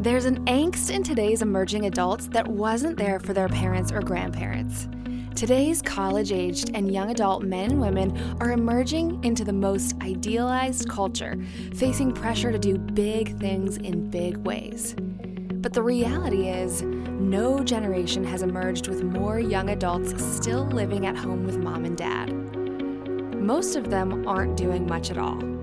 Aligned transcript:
There's 0.00 0.24
an 0.24 0.42
angst 0.46 0.90
in 0.90 1.02
today's 1.02 1.42
emerging 1.42 1.84
adults 1.84 2.26
that 2.28 2.48
wasn't 2.48 2.96
there 2.96 3.20
for 3.20 3.34
their 3.34 3.48
parents 3.48 3.92
or 3.92 4.00
grandparents. 4.00 4.88
Today's 5.34 5.82
college 5.82 6.32
aged 6.32 6.70
and 6.72 6.90
young 6.90 7.10
adult 7.10 7.42
men 7.42 7.72
and 7.72 7.80
women 7.82 8.18
are 8.40 8.52
emerging 8.52 9.22
into 9.24 9.44
the 9.44 9.52
most 9.52 9.94
idealized 10.00 10.88
culture, 10.88 11.38
facing 11.74 12.12
pressure 12.12 12.50
to 12.50 12.58
do 12.58 12.78
big 12.78 13.38
things 13.38 13.76
in 13.76 14.08
big 14.08 14.38
ways. 14.38 14.96
But 14.96 15.74
the 15.74 15.82
reality 15.82 16.48
is, 16.48 16.80
no 16.80 17.62
generation 17.62 18.24
has 18.24 18.40
emerged 18.40 18.88
with 18.88 19.04
more 19.04 19.38
young 19.38 19.68
adults 19.68 20.14
still 20.24 20.64
living 20.64 21.04
at 21.04 21.14
home 21.14 21.44
with 21.44 21.58
mom 21.58 21.84
and 21.84 21.98
dad. 21.98 22.32
Most 23.36 23.76
of 23.76 23.90
them 23.90 24.26
aren't 24.26 24.56
doing 24.56 24.86
much 24.86 25.10
at 25.10 25.18
all. 25.18 25.59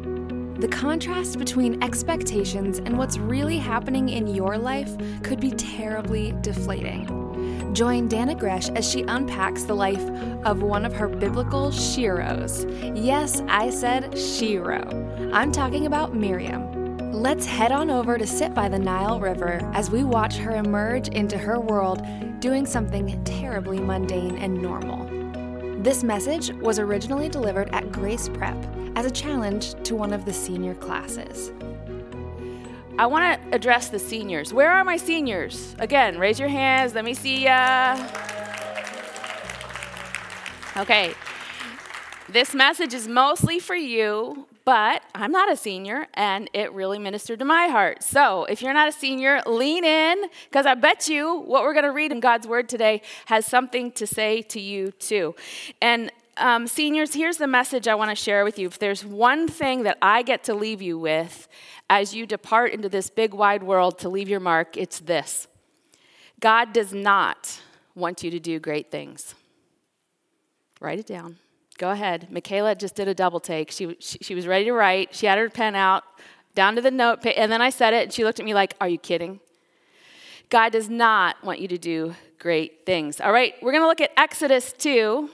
The 0.59 0.67
contrast 0.67 1.37
between 1.37 1.83
expectations 1.83 2.79
and 2.79 2.97
what's 2.97 3.19
really 3.19 3.59
happening 3.59 4.09
in 4.09 4.25
your 4.25 4.57
life 4.57 4.91
could 5.21 5.39
be 5.39 5.51
terribly 5.51 6.33
deflating. 6.41 7.73
Join 7.75 8.07
Dana 8.07 8.33
Gresh 8.33 8.67
as 8.69 8.89
she 8.89 9.03
unpacks 9.03 9.63
the 9.63 9.75
life 9.75 10.01
of 10.43 10.63
one 10.63 10.83
of 10.83 10.93
her 10.93 11.07
biblical 11.07 11.69
sheroes. 11.69 12.65
Yes, 12.95 13.43
I 13.47 13.69
said 13.69 14.13
shero. 14.13 15.31
I'm 15.31 15.51
talking 15.51 15.85
about 15.85 16.15
Miriam. 16.15 17.11
Let's 17.13 17.45
head 17.45 17.71
on 17.71 17.91
over 17.91 18.17
to 18.17 18.25
sit 18.25 18.55
by 18.55 18.67
the 18.67 18.79
Nile 18.79 19.19
River 19.19 19.59
as 19.75 19.91
we 19.91 20.03
watch 20.03 20.37
her 20.37 20.55
emerge 20.55 21.09
into 21.09 21.37
her 21.37 21.59
world 21.59 22.01
doing 22.39 22.65
something 22.65 23.23
terribly 23.25 23.79
mundane 23.79 24.37
and 24.37 24.59
normal. 24.59 24.96
This 25.77 26.03
message 26.03 26.51
was 26.55 26.79
originally 26.79 27.29
delivered 27.29 27.69
at 27.69 27.91
Grace 27.91 28.29
Prep 28.29 28.57
as 28.95 29.05
a 29.05 29.11
challenge 29.11 29.75
to 29.83 29.95
one 29.95 30.11
of 30.11 30.25
the 30.25 30.33
senior 30.33 30.73
classes. 30.73 31.51
I 32.97 33.05
want 33.05 33.39
to 33.39 33.55
address 33.55 33.89
the 33.89 33.99
seniors. 33.99 34.51
Where 34.51 34.71
are 34.71 34.83
my 34.83 34.97
seniors? 34.97 35.75
Again, 35.77 36.17
raise 36.17 36.39
your 36.39 36.49
hands. 36.49 36.95
Let 36.95 37.05
me 37.05 37.13
see 37.13 37.43
ya. 37.43 37.93
Okay. 40.77 41.13
This 42.27 42.55
message 42.55 42.95
is 42.95 43.07
mostly 43.07 43.59
for 43.59 43.75
you, 43.75 44.46
but 44.67 45.01
I'm 45.15 45.31
not 45.31 45.49
a 45.49 45.55
senior 45.55 46.07
and 46.13 46.49
it 46.51 46.73
really 46.73 46.99
ministered 46.99 47.39
to 47.39 47.45
my 47.45 47.69
heart. 47.69 48.03
So 48.03 48.43
if 48.43 48.61
you're 48.61 48.73
not 48.73 48.89
a 48.89 48.91
senior, 48.91 49.41
lean 49.45 49.85
in 49.85 50.25
because 50.43 50.65
I 50.65 50.73
bet 50.73 51.07
you 51.07 51.39
what 51.39 51.63
we're 51.63 51.71
going 51.71 51.85
to 51.85 51.93
read 51.93 52.11
in 52.11 52.19
God's 52.19 52.45
Word 52.45 52.67
today 52.67 53.01
has 53.27 53.45
something 53.45 53.93
to 53.93 54.05
say 54.05 54.41
to 54.41 54.59
you 54.59 54.91
too. 54.91 55.35
And 55.81 56.11
um, 56.35 56.67
seniors, 56.67 57.13
here's 57.13 57.37
the 57.37 57.47
message 57.47 57.87
I 57.87 57.95
want 57.95 58.09
to 58.09 58.15
share 58.15 58.43
with 58.43 58.59
you. 58.59 58.67
If 58.67 58.77
there's 58.77 59.05
one 59.05 59.47
thing 59.47 59.83
that 59.83 59.97
I 60.01 60.21
get 60.21 60.43
to 60.43 60.53
leave 60.53 60.81
you 60.81 60.99
with 60.99 61.47
as 61.89 62.13
you 62.13 62.25
depart 62.25 62.73
into 62.73 62.89
this 62.89 63.09
big 63.09 63.33
wide 63.33 63.63
world 63.63 63.97
to 63.99 64.09
leave 64.09 64.27
your 64.27 64.41
mark, 64.41 64.75
it's 64.75 64.99
this 64.99 65.47
God 66.41 66.73
does 66.73 66.93
not 66.93 67.61
want 67.95 68.21
you 68.21 68.31
to 68.31 68.39
do 68.41 68.59
great 68.59 68.91
things. 68.91 69.33
Write 70.81 70.99
it 70.99 71.07
down. 71.07 71.37
Go 71.77 71.91
ahead. 71.91 72.27
Michaela 72.31 72.75
just 72.75 72.95
did 72.95 73.07
a 73.07 73.13
double 73.13 73.39
take. 73.39 73.71
She, 73.71 73.95
she, 73.99 74.17
she 74.21 74.35
was 74.35 74.47
ready 74.47 74.65
to 74.65 74.73
write. 74.73 75.13
She 75.15 75.27
had 75.27 75.37
her 75.37 75.49
pen 75.49 75.75
out, 75.75 76.03
down 76.55 76.75
to 76.75 76.81
the 76.81 76.89
note, 76.89 77.25
and 77.25 77.51
then 77.51 77.61
I 77.61 77.69
said 77.69 77.93
it, 77.93 78.03
and 78.03 78.13
she 78.13 78.23
looked 78.23 78.39
at 78.39 78.45
me 78.45 78.53
like, 78.53 78.73
Are 78.81 78.89
you 78.89 78.97
kidding? 78.97 79.39
God 80.49 80.71
does 80.71 80.89
not 80.89 81.43
want 81.43 81.59
you 81.59 81.67
to 81.67 81.77
do 81.77 82.15
great 82.39 82.85
things. 82.85 83.21
All 83.21 83.31
right, 83.31 83.53
we're 83.61 83.71
going 83.71 83.83
to 83.83 83.87
look 83.87 84.01
at 84.01 84.11
Exodus 84.17 84.73
2. 84.73 85.29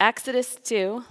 Exodus 0.00 0.56
2. 0.62 1.04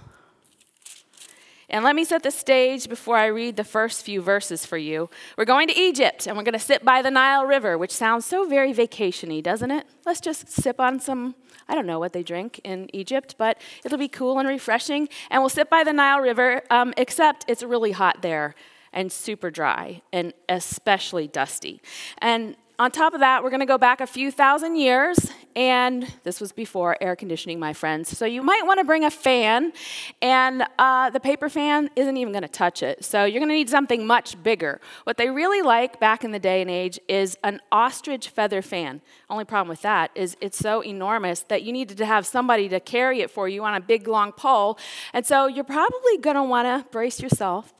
And 1.68 1.84
let 1.84 1.96
me 1.96 2.04
set 2.04 2.22
the 2.22 2.30
stage 2.30 2.88
before 2.88 3.16
I 3.16 3.26
read 3.26 3.56
the 3.56 3.64
first 3.64 4.04
few 4.04 4.20
verses 4.22 4.64
for 4.64 4.78
you. 4.78 5.10
We're 5.36 5.44
going 5.44 5.66
to 5.66 5.76
Egypt 5.76 6.26
and 6.26 6.36
we're 6.36 6.44
going 6.44 6.52
to 6.52 6.60
sit 6.60 6.84
by 6.84 7.02
the 7.02 7.10
Nile 7.10 7.44
River, 7.44 7.76
which 7.76 7.90
sounds 7.90 8.24
so 8.24 8.46
very 8.46 8.72
vacationy, 8.72 9.42
doesn't 9.42 9.72
it? 9.72 9.84
Let's 10.04 10.20
just 10.20 10.48
sip 10.48 10.78
on 10.78 11.00
some, 11.00 11.34
I 11.68 11.74
don't 11.74 11.86
know 11.86 11.98
what 11.98 12.12
they 12.12 12.22
drink 12.22 12.60
in 12.62 12.88
Egypt, 12.94 13.34
but 13.36 13.60
it'll 13.84 13.98
be 13.98 14.08
cool 14.08 14.38
and 14.38 14.48
refreshing. 14.48 15.08
And 15.28 15.42
we'll 15.42 15.48
sit 15.48 15.68
by 15.68 15.82
the 15.82 15.92
Nile 15.92 16.20
River, 16.20 16.62
um, 16.70 16.94
except 16.96 17.44
it's 17.48 17.64
really 17.64 17.92
hot 17.92 18.22
there 18.22 18.54
and 18.92 19.10
super 19.10 19.50
dry 19.50 20.02
and 20.12 20.32
especially 20.48 21.26
dusty. 21.26 21.82
And 22.18 22.56
on 22.78 22.90
top 22.90 23.14
of 23.14 23.20
that, 23.20 23.42
we're 23.42 23.50
going 23.50 23.60
to 23.60 23.66
go 23.66 23.78
back 23.78 24.02
a 24.02 24.06
few 24.06 24.30
thousand 24.30 24.76
years, 24.76 25.30
and 25.54 26.12
this 26.24 26.42
was 26.42 26.52
before 26.52 26.98
air 27.00 27.16
conditioning, 27.16 27.58
my 27.58 27.72
friends. 27.72 28.16
So 28.16 28.26
you 28.26 28.42
might 28.42 28.66
want 28.66 28.80
to 28.80 28.84
bring 28.84 29.02
a 29.02 29.10
fan, 29.10 29.72
and 30.20 30.62
uh, 30.78 31.08
the 31.08 31.20
paper 31.20 31.48
fan 31.48 31.88
isn't 31.96 32.16
even 32.18 32.34
going 32.34 32.42
to 32.42 32.48
touch 32.48 32.82
it. 32.82 33.02
So 33.02 33.24
you're 33.24 33.40
going 33.40 33.48
to 33.48 33.54
need 33.54 33.70
something 33.70 34.06
much 34.06 34.42
bigger. 34.42 34.78
What 35.04 35.16
they 35.16 35.30
really 35.30 35.62
like 35.62 35.98
back 36.00 36.22
in 36.22 36.32
the 36.32 36.38
day 36.38 36.60
and 36.60 36.70
age 36.70 37.00
is 37.08 37.38
an 37.42 37.60
ostrich 37.72 38.28
feather 38.28 38.60
fan. 38.60 39.00
Only 39.30 39.46
problem 39.46 39.68
with 39.68 39.82
that 39.82 40.10
is 40.14 40.36
it's 40.42 40.58
so 40.58 40.84
enormous 40.84 41.40
that 41.40 41.62
you 41.62 41.72
needed 41.72 41.96
to 41.96 42.04
have 42.04 42.26
somebody 42.26 42.68
to 42.68 42.78
carry 42.78 43.20
it 43.20 43.30
for 43.30 43.48
you 43.48 43.64
on 43.64 43.74
a 43.74 43.80
big 43.80 44.06
long 44.06 44.32
pole. 44.32 44.78
And 45.14 45.24
so 45.24 45.46
you're 45.46 45.64
probably 45.64 46.18
going 46.18 46.36
to 46.36 46.42
want 46.42 46.66
to 46.66 46.90
brace 46.90 47.20
yourself, 47.20 47.72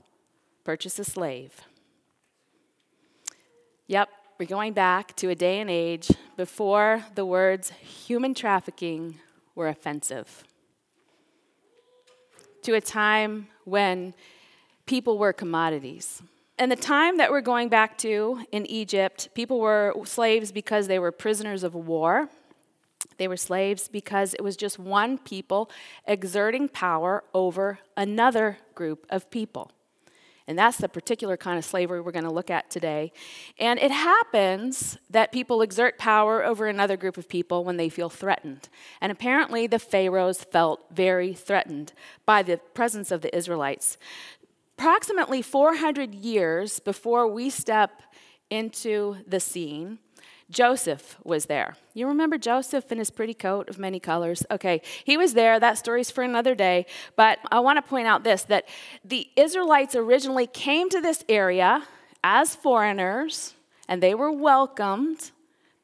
purchase 0.64 0.98
a 0.98 1.04
slave. 1.04 1.60
Yep, 3.88 4.08
we're 4.38 4.46
going 4.46 4.74
back 4.74 5.16
to 5.16 5.30
a 5.30 5.34
day 5.34 5.60
and 5.60 5.70
age 5.70 6.10
before 6.36 7.02
the 7.14 7.24
words 7.24 7.70
human 7.70 8.34
trafficking 8.34 9.18
were 9.54 9.68
offensive, 9.68 10.44
to 12.62 12.74
a 12.74 12.80
time 12.80 13.48
when 13.64 14.12
people 14.84 15.16
were 15.16 15.32
commodities. 15.32 16.22
And 16.58 16.70
the 16.70 16.76
time 16.76 17.16
that 17.16 17.30
we're 17.30 17.40
going 17.40 17.70
back 17.70 17.96
to 17.98 18.44
in 18.52 18.66
Egypt, 18.66 19.30
people 19.34 19.58
were 19.58 19.94
slaves 20.04 20.52
because 20.52 20.86
they 20.86 20.98
were 20.98 21.12
prisoners 21.12 21.62
of 21.62 21.74
war. 21.74 22.28
They 23.16 23.28
were 23.28 23.36
slaves 23.38 23.88
because 23.88 24.34
it 24.34 24.42
was 24.42 24.56
just 24.56 24.78
one 24.78 25.16
people 25.16 25.70
exerting 26.06 26.68
power 26.68 27.24
over 27.32 27.78
another 27.96 28.58
group 28.74 29.06
of 29.08 29.30
people. 29.30 29.70
And 30.48 30.58
that's 30.58 30.78
the 30.78 30.88
particular 30.88 31.36
kind 31.36 31.58
of 31.58 31.64
slavery 31.64 32.00
we're 32.00 32.12
going 32.12 32.24
to 32.24 32.30
look 32.30 32.50
at 32.50 32.70
today. 32.70 33.12
And 33.58 33.80
it 33.80 33.90
happens 33.90 34.96
that 35.10 35.32
people 35.32 35.60
exert 35.60 35.98
power 35.98 36.44
over 36.44 36.66
another 36.66 36.96
group 36.96 37.16
of 37.16 37.28
people 37.28 37.64
when 37.64 37.76
they 37.76 37.88
feel 37.88 38.08
threatened. 38.08 38.68
And 39.00 39.10
apparently, 39.10 39.66
the 39.66 39.80
Pharaohs 39.80 40.44
felt 40.44 40.84
very 40.92 41.34
threatened 41.34 41.92
by 42.24 42.42
the 42.42 42.58
presence 42.58 43.10
of 43.10 43.22
the 43.22 43.36
Israelites. 43.36 43.98
Approximately 44.78 45.42
400 45.42 46.14
years 46.14 46.78
before 46.78 47.26
we 47.26 47.50
step 47.50 48.02
into 48.48 49.16
the 49.26 49.40
scene, 49.40 49.98
Joseph 50.50 51.16
was 51.24 51.46
there. 51.46 51.76
You 51.92 52.06
remember 52.06 52.38
Joseph 52.38 52.92
in 52.92 52.98
his 52.98 53.10
pretty 53.10 53.34
coat 53.34 53.68
of 53.68 53.78
many 53.78 53.98
colors? 53.98 54.44
Okay, 54.50 54.80
he 55.04 55.16
was 55.16 55.34
there. 55.34 55.58
That 55.58 55.78
story's 55.78 56.10
for 56.10 56.22
another 56.22 56.54
day. 56.54 56.86
But 57.16 57.38
I 57.50 57.60
want 57.60 57.78
to 57.78 57.82
point 57.82 58.06
out 58.06 58.22
this 58.22 58.42
that 58.44 58.68
the 59.04 59.28
Israelites 59.36 59.96
originally 59.96 60.46
came 60.46 60.88
to 60.90 61.00
this 61.00 61.24
area 61.28 61.82
as 62.22 62.54
foreigners, 62.54 63.54
and 63.88 64.02
they 64.02 64.14
were 64.14 64.30
welcomed 64.30 65.32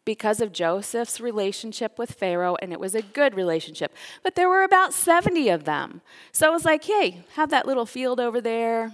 because 0.04 0.40
of 0.40 0.52
Joseph's 0.52 1.20
relationship 1.20 1.98
with 1.98 2.12
Pharaoh, 2.12 2.56
and 2.60 2.72
it 2.72 2.80
was 2.80 2.94
a 2.94 3.02
good 3.02 3.34
relationship. 3.34 3.92
But 4.22 4.34
there 4.34 4.48
were 4.48 4.64
about 4.64 4.92
70 4.92 5.48
of 5.48 5.64
them. 5.64 6.02
So 6.32 6.48
it 6.48 6.52
was 6.52 6.64
like, 6.64 6.84
hey, 6.84 7.24
have 7.34 7.50
that 7.50 7.66
little 7.66 7.86
field 7.86 8.18
over 8.18 8.40
there, 8.40 8.92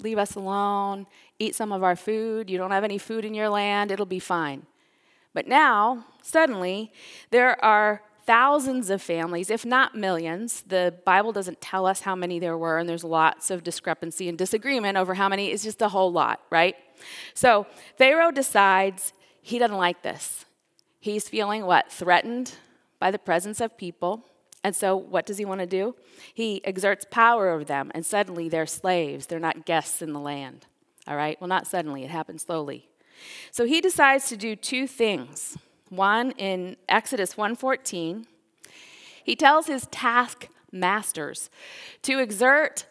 leave 0.00 0.18
us 0.18 0.34
alone, 0.34 1.06
eat 1.38 1.54
some 1.54 1.72
of 1.72 1.82
our 1.82 1.94
food. 1.94 2.50
You 2.50 2.58
don't 2.58 2.72
have 2.72 2.84
any 2.84 2.98
food 2.98 3.24
in 3.24 3.34
your 3.34 3.48
land, 3.48 3.90
it'll 3.90 4.06
be 4.06 4.18
fine. 4.18 4.66
But 5.34 5.46
now, 5.46 6.04
suddenly, 6.22 6.92
there 7.30 7.62
are 7.64 8.02
thousands 8.28 8.90
of 8.90 9.00
families, 9.00 9.50
if 9.50 9.64
not 9.64 9.94
millions. 9.94 10.62
The 10.66 10.94
Bible 11.06 11.32
doesn't 11.32 11.60
tell 11.60 11.86
us 11.86 12.02
how 12.02 12.14
many 12.14 12.38
there 12.38 12.58
were, 12.58 12.78
and 12.78 12.88
there's 12.88 13.04
lots 13.04 13.50
of 13.50 13.64
discrepancy 13.64 14.28
and 14.28 14.36
disagreement 14.36 14.98
over 14.98 15.14
how 15.14 15.28
many. 15.28 15.48
It's 15.48 15.64
just 15.64 15.80
a 15.80 15.88
whole 15.88 16.12
lot, 16.12 16.40
right? 16.50 16.76
So 17.32 17.66
Pharaoh 17.96 18.30
decides 18.30 19.12
he 19.40 19.58
doesn't 19.58 19.76
like 19.76 20.02
this. 20.02 20.44
He's 21.00 21.28
feeling 21.28 21.64
what? 21.64 21.90
Threatened 21.90 22.52
by 22.98 23.10
the 23.10 23.18
presence 23.18 23.60
of 23.60 23.78
people. 23.78 24.26
And 24.62 24.76
so, 24.76 24.96
what 24.96 25.24
does 25.24 25.38
he 25.38 25.46
want 25.46 25.60
to 25.60 25.66
do? 25.66 25.94
He 26.34 26.62
exerts 26.64 27.06
power 27.10 27.48
over 27.48 27.64
them, 27.64 27.90
and 27.94 28.04
suddenly 28.04 28.48
they're 28.48 28.66
slaves. 28.66 29.26
They're 29.26 29.38
not 29.38 29.64
guests 29.64 30.02
in 30.02 30.12
the 30.12 30.20
land. 30.20 30.66
All 31.06 31.16
right? 31.16 31.40
Well, 31.40 31.48
not 31.48 31.66
suddenly, 31.66 32.04
it 32.04 32.10
happens 32.10 32.42
slowly. 32.42 32.88
So 33.50 33.64
he 33.64 33.80
decides 33.80 34.28
to 34.28 34.36
do 34.36 34.56
two 34.56 34.86
things. 34.86 35.56
One 35.88 36.32
in 36.32 36.76
Exodus 36.88 37.34
1:14, 37.34 38.26
he 39.24 39.36
tells 39.36 39.66
his 39.66 39.86
task 39.90 40.48
masters 40.70 41.50
to 42.02 42.18
exert 42.18 42.86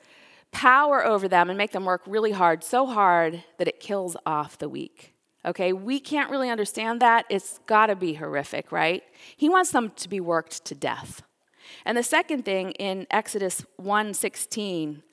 power 0.52 1.06
over 1.06 1.28
them 1.28 1.50
and 1.50 1.58
make 1.58 1.72
them 1.72 1.86
work 1.86 2.02
really 2.08 2.32
hard, 2.32 2.64
so 2.64 2.86
hard 2.88 3.44
that 3.58 3.68
it 3.68 3.80
kills 3.80 4.18
off 4.26 4.58
the 4.58 4.70
weak. 4.70 5.14
Okay, 5.46 5.72
we 5.72 6.00
can't 6.00 6.32
really 6.32 6.50
understand 6.50 7.02
that. 7.02 7.26
It's 7.30 7.60
got 7.68 7.88
to 7.88 7.96
be 7.96 8.16
horrific, 8.16 8.72
right? 8.72 9.04
He 9.36 9.48
wants 9.48 9.72
them 9.72 9.92
to 9.92 10.10
be 10.10 10.20
worked 10.20 10.66
to 10.66 10.76
death. 10.76 11.22
And 11.86 11.98
the 11.98 12.04
second 12.04 12.44
thing 12.44 12.72
in 12.72 13.08
Exodus 13.12 13.66
1:16, 13.78 15.04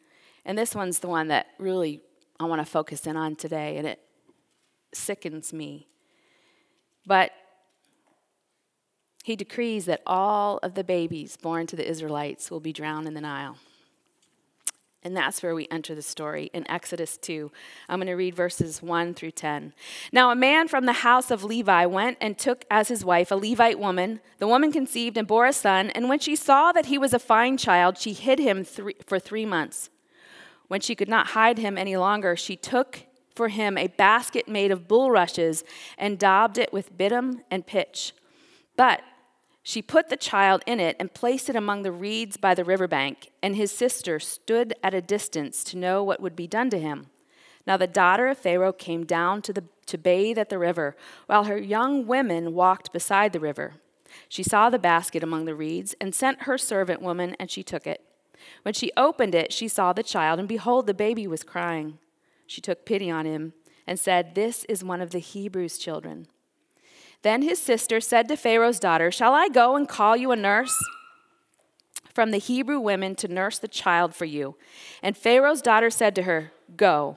and 0.45 0.59
this 0.59 0.75
one's 0.75 1.01
the 1.01 1.09
one 1.09 1.29
that 1.29 1.49
really 1.59 2.01
I 2.41 2.45
want 2.45 2.61
to 2.61 2.67
focus 2.67 3.07
in 3.07 3.17
on 3.17 3.37
today, 3.37 3.77
and 3.77 3.87
it 3.87 4.01
sickens 4.97 5.53
me. 5.53 5.89
But 7.07 7.33
he 9.25 9.37
decrees 9.37 9.87
that 9.87 10.03
all 10.07 10.59
of 10.63 10.75
the 10.75 10.85
babies 10.85 11.37
born 11.37 11.67
to 11.69 11.77
the 11.77 11.89
Israelites 11.89 12.51
will 12.51 12.61
be 12.61 12.73
drowned 12.73 13.07
in 13.07 13.15
the 13.15 13.21
Nile. 13.21 13.57
And 15.05 15.15
that's 15.15 15.43
where 15.43 15.55
we 15.55 15.69
enter 15.71 15.95
the 15.95 16.03
story 16.03 16.51
in 16.55 16.69
Exodus 16.71 17.19
2. 17.19 17.53
I'm 17.91 17.99
going 17.99 18.07
to 18.07 18.15
read 18.15 18.35
verses 18.35 18.83
1 18.83 19.13
through 19.13 19.33
10. 19.33 19.75
Now, 20.13 20.31
a 20.31 20.37
man 20.37 20.67
from 20.67 20.87
the 20.87 20.95
house 20.95 21.31
of 21.31 21.45
Levi 21.45 21.85
went 21.85 22.17
and 22.23 22.39
took 22.39 22.65
as 22.71 22.89
his 22.89 23.05
wife 23.05 23.31
a 23.31 23.35
Levite 23.35 23.79
woman. 23.79 24.21
The 24.39 24.47
woman 24.47 24.73
conceived 24.73 25.19
and 25.19 25.29
bore 25.29 25.45
a 25.45 25.53
son, 25.53 25.91
and 25.91 26.09
when 26.09 26.21
she 26.21 26.35
saw 26.35 26.73
that 26.73 26.87
he 26.87 26.97
was 26.97 27.13
a 27.13 27.19
fine 27.19 27.59
child, 27.59 27.99
she 27.99 28.15
hid 28.15 28.39
him 28.39 28.65
three, 28.65 28.97
for 29.07 29.19
three 29.19 29.45
months. 29.45 29.91
When 30.69 30.81
she 30.81 30.95
could 30.95 31.09
not 31.09 31.29
hide 31.29 31.59
him 31.59 31.77
any 31.77 31.99
longer, 31.99 32.35
she 32.35 32.57
took 32.57 33.01
for 33.35 33.49
him 33.49 33.77
a 33.77 33.89
basket 33.89 34.49
made 34.49 34.71
of 34.71 34.89
bulrushes 34.89 35.65
and 35.99 36.19
daubed 36.19 36.59
it 36.59 36.73
with 36.73 36.97
bitumen 36.97 37.43
and 37.51 37.67
pitch. 37.67 38.13
But 38.77 39.03
she 39.63 39.81
put 39.81 40.11
the 40.11 40.17
child 40.17 40.63
in 40.67 40.79
it 40.79 40.95
and 41.01 41.15
placed 41.15 41.49
it 41.49 41.57
among 41.57 41.83
the 41.83 41.93
reeds 41.93 42.37
by 42.37 42.55
the 42.55 42.65
riverbank, 42.65 43.31
and 43.43 43.57
his 43.57 43.73
sister 43.73 44.21
stood 44.21 44.75
at 44.83 44.93
a 44.93 45.01
distance 45.01 45.65
to 45.65 45.79
know 45.79 46.05
what 46.05 46.21
would 46.21 46.37
be 46.37 46.47
done 46.47 46.69
to 46.71 46.79
him. 46.79 47.07
Now 47.67 47.79
the 47.79 47.87
daughter 47.87 48.27
of 48.29 48.37
Pharaoh 48.37 48.75
came 48.75 49.07
down 49.07 49.41
to, 49.43 49.55
the, 49.55 49.65
to 49.87 49.97
bathe 49.97 50.37
at 50.37 50.51
the 50.51 50.59
river, 50.59 50.97
while 51.27 51.45
her 51.45 51.57
young 51.57 52.07
women 52.07 52.53
walked 52.53 52.93
beside 52.93 53.33
the 53.33 53.41
river. 53.41 53.75
She 54.29 54.43
saw 54.43 54.69
the 54.69 54.79
basket 54.79 55.23
among 55.23 55.47
the 55.47 55.55
reeds, 55.55 55.95
and 55.99 56.15
sent 56.15 56.43
her 56.43 56.59
servant 56.59 57.01
woman, 57.01 57.35
and 57.41 57.51
she 57.51 57.63
took 57.63 57.87
it. 57.87 58.03
When 58.63 58.75
she 58.75 58.93
opened 58.99 59.35
it, 59.35 59.51
she 59.51 59.67
saw 59.67 59.95
the 59.95 60.03
child, 60.03 60.39
and 60.39 60.47
behold, 60.47 60.87
the 60.87 60.93
baby 60.93 61.27
was 61.27 61.43
crying. 61.43 61.99
She 62.47 62.61
took 62.61 62.85
pity 62.85 63.11
on 63.11 63.27
him, 63.27 63.53
and 63.87 63.99
said, 63.99 64.35
This 64.35 64.65
is 64.65 64.85
one 64.85 65.01
of 65.01 65.11
the 65.11 65.19
Hebrews' 65.19 65.79
children. 65.79 66.27
Then 67.23 67.43
his 67.43 67.61
sister 67.61 68.01
said 68.01 68.29
to 68.29 68.37
Pharaoh's 68.37 68.79
daughter, 68.79 69.11
Shall 69.11 69.35
I 69.35 69.49
go 69.49 69.77
and 69.77 69.89
call 69.89 70.17
you 70.17 70.31
a 70.31 70.37
nurse? 70.37 70.77
From 72.13 72.31
the 72.31 72.39
Hebrew 72.39 72.79
women 72.79 73.15
to 73.17 73.29
nurse 73.29 73.59
the 73.59 73.67
child 73.67 74.15
for 74.15 74.25
you. 74.25 74.57
And 75.03 75.17
Pharaoh's 75.17 75.63
daughter 75.63 75.91
said 75.91 76.15
to 76.17 76.23
her, 76.23 76.53
Go. 76.77 77.17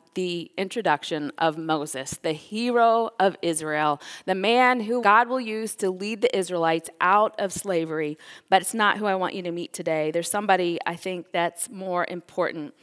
the 0.13 0.51
introduction 0.57 1.31
of 1.37 1.57
Moses, 1.57 2.19
the 2.21 2.33
hero 2.33 3.11
of 3.19 3.37
Israel, 3.41 4.01
the 4.25 4.35
man 4.35 4.81
who 4.81 5.01
God 5.01 5.29
will 5.29 5.39
use 5.39 5.75
to 5.75 5.89
lead 5.89 6.21
the 6.21 6.37
Israelites 6.37 6.89
out 6.99 7.39
of 7.39 7.53
slavery. 7.53 8.17
But 8.49 8.61
it's 8.61 8.73
not 8.73 8.97
who 8.97 9.05
I 9.05 9.15
want 9.15 9.35
you 9.35 9.43
to 9.43 9.51
meet 9.51 9.73
today. 9.73 10.11
There's 10.11 10.29
somebody 10.29 10.79
I 10.85 10.95
think 10.95 11.31
that's 11.31 11.69
more 11.69 12.05
important. 12.09 12.73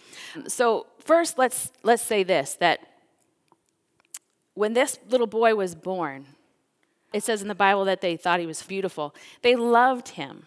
So 0.46 0.86
first 0.98 1.38
let's 1.38 1.72
let's 1.82 2.02
say 2.02 2.22
this 2.22 2.54
that 2.60 2.80
when 4.54 4.72
this 4.72 4.98
little 5.08 5.26
boy 5.26 5.54
was 5.54 5.74
born, 5.74 6.26
it 7.12 7.22
says 7.22 7.42
in 7.42 7.48
the 7.48 7.54
Bible 7.54 7.84
that 7.84 8.00
they 8.00 8.16
thought 8.16 8.40
he 8.40 8.46
was 8.46 8.62
beautiful. 8.62 9.14
They 9.42 9.54
loved 9.56 10.08
him. 10.10 10.46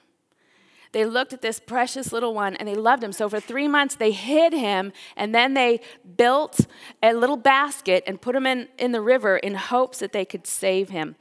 They 0.92 1.06
looked 1.06 1.32
at 1.32 1.42
this 1.42 1.60
precious 1.60 2.12
little 2.12 2.34
one 2.34 2.56
and 2.56 2.68
they 2.68 2.76
loved 2.76 3.04
him. 3.04 3.14
So 3.14 3.30
for 3.30 3.40
three 3.40 3.68
months, 3.68 3.96
they 3.96 4.12
hid 4.12 4.52
him 4.54 4.92
and 5.16 5.34
then 5.34 5.54
they 5.54 5.80
built 6.18 6.60
a 7.02 7.14
little 7.14 7.38
basket 7.38 8.04
and 8.06 8.22
put 8.22 8.36
him 8.36 8.46
in, 8.46 8.68
in 8.78 8.92
the 8.92 9.02
river 9.02 9.38
in 9.38 9.56
hopes 9.56 10.00
that 10.00 10.12
they 10.12 10.26
could 10.26 10.46
save 10.46 10.90
him. 10.90 11.16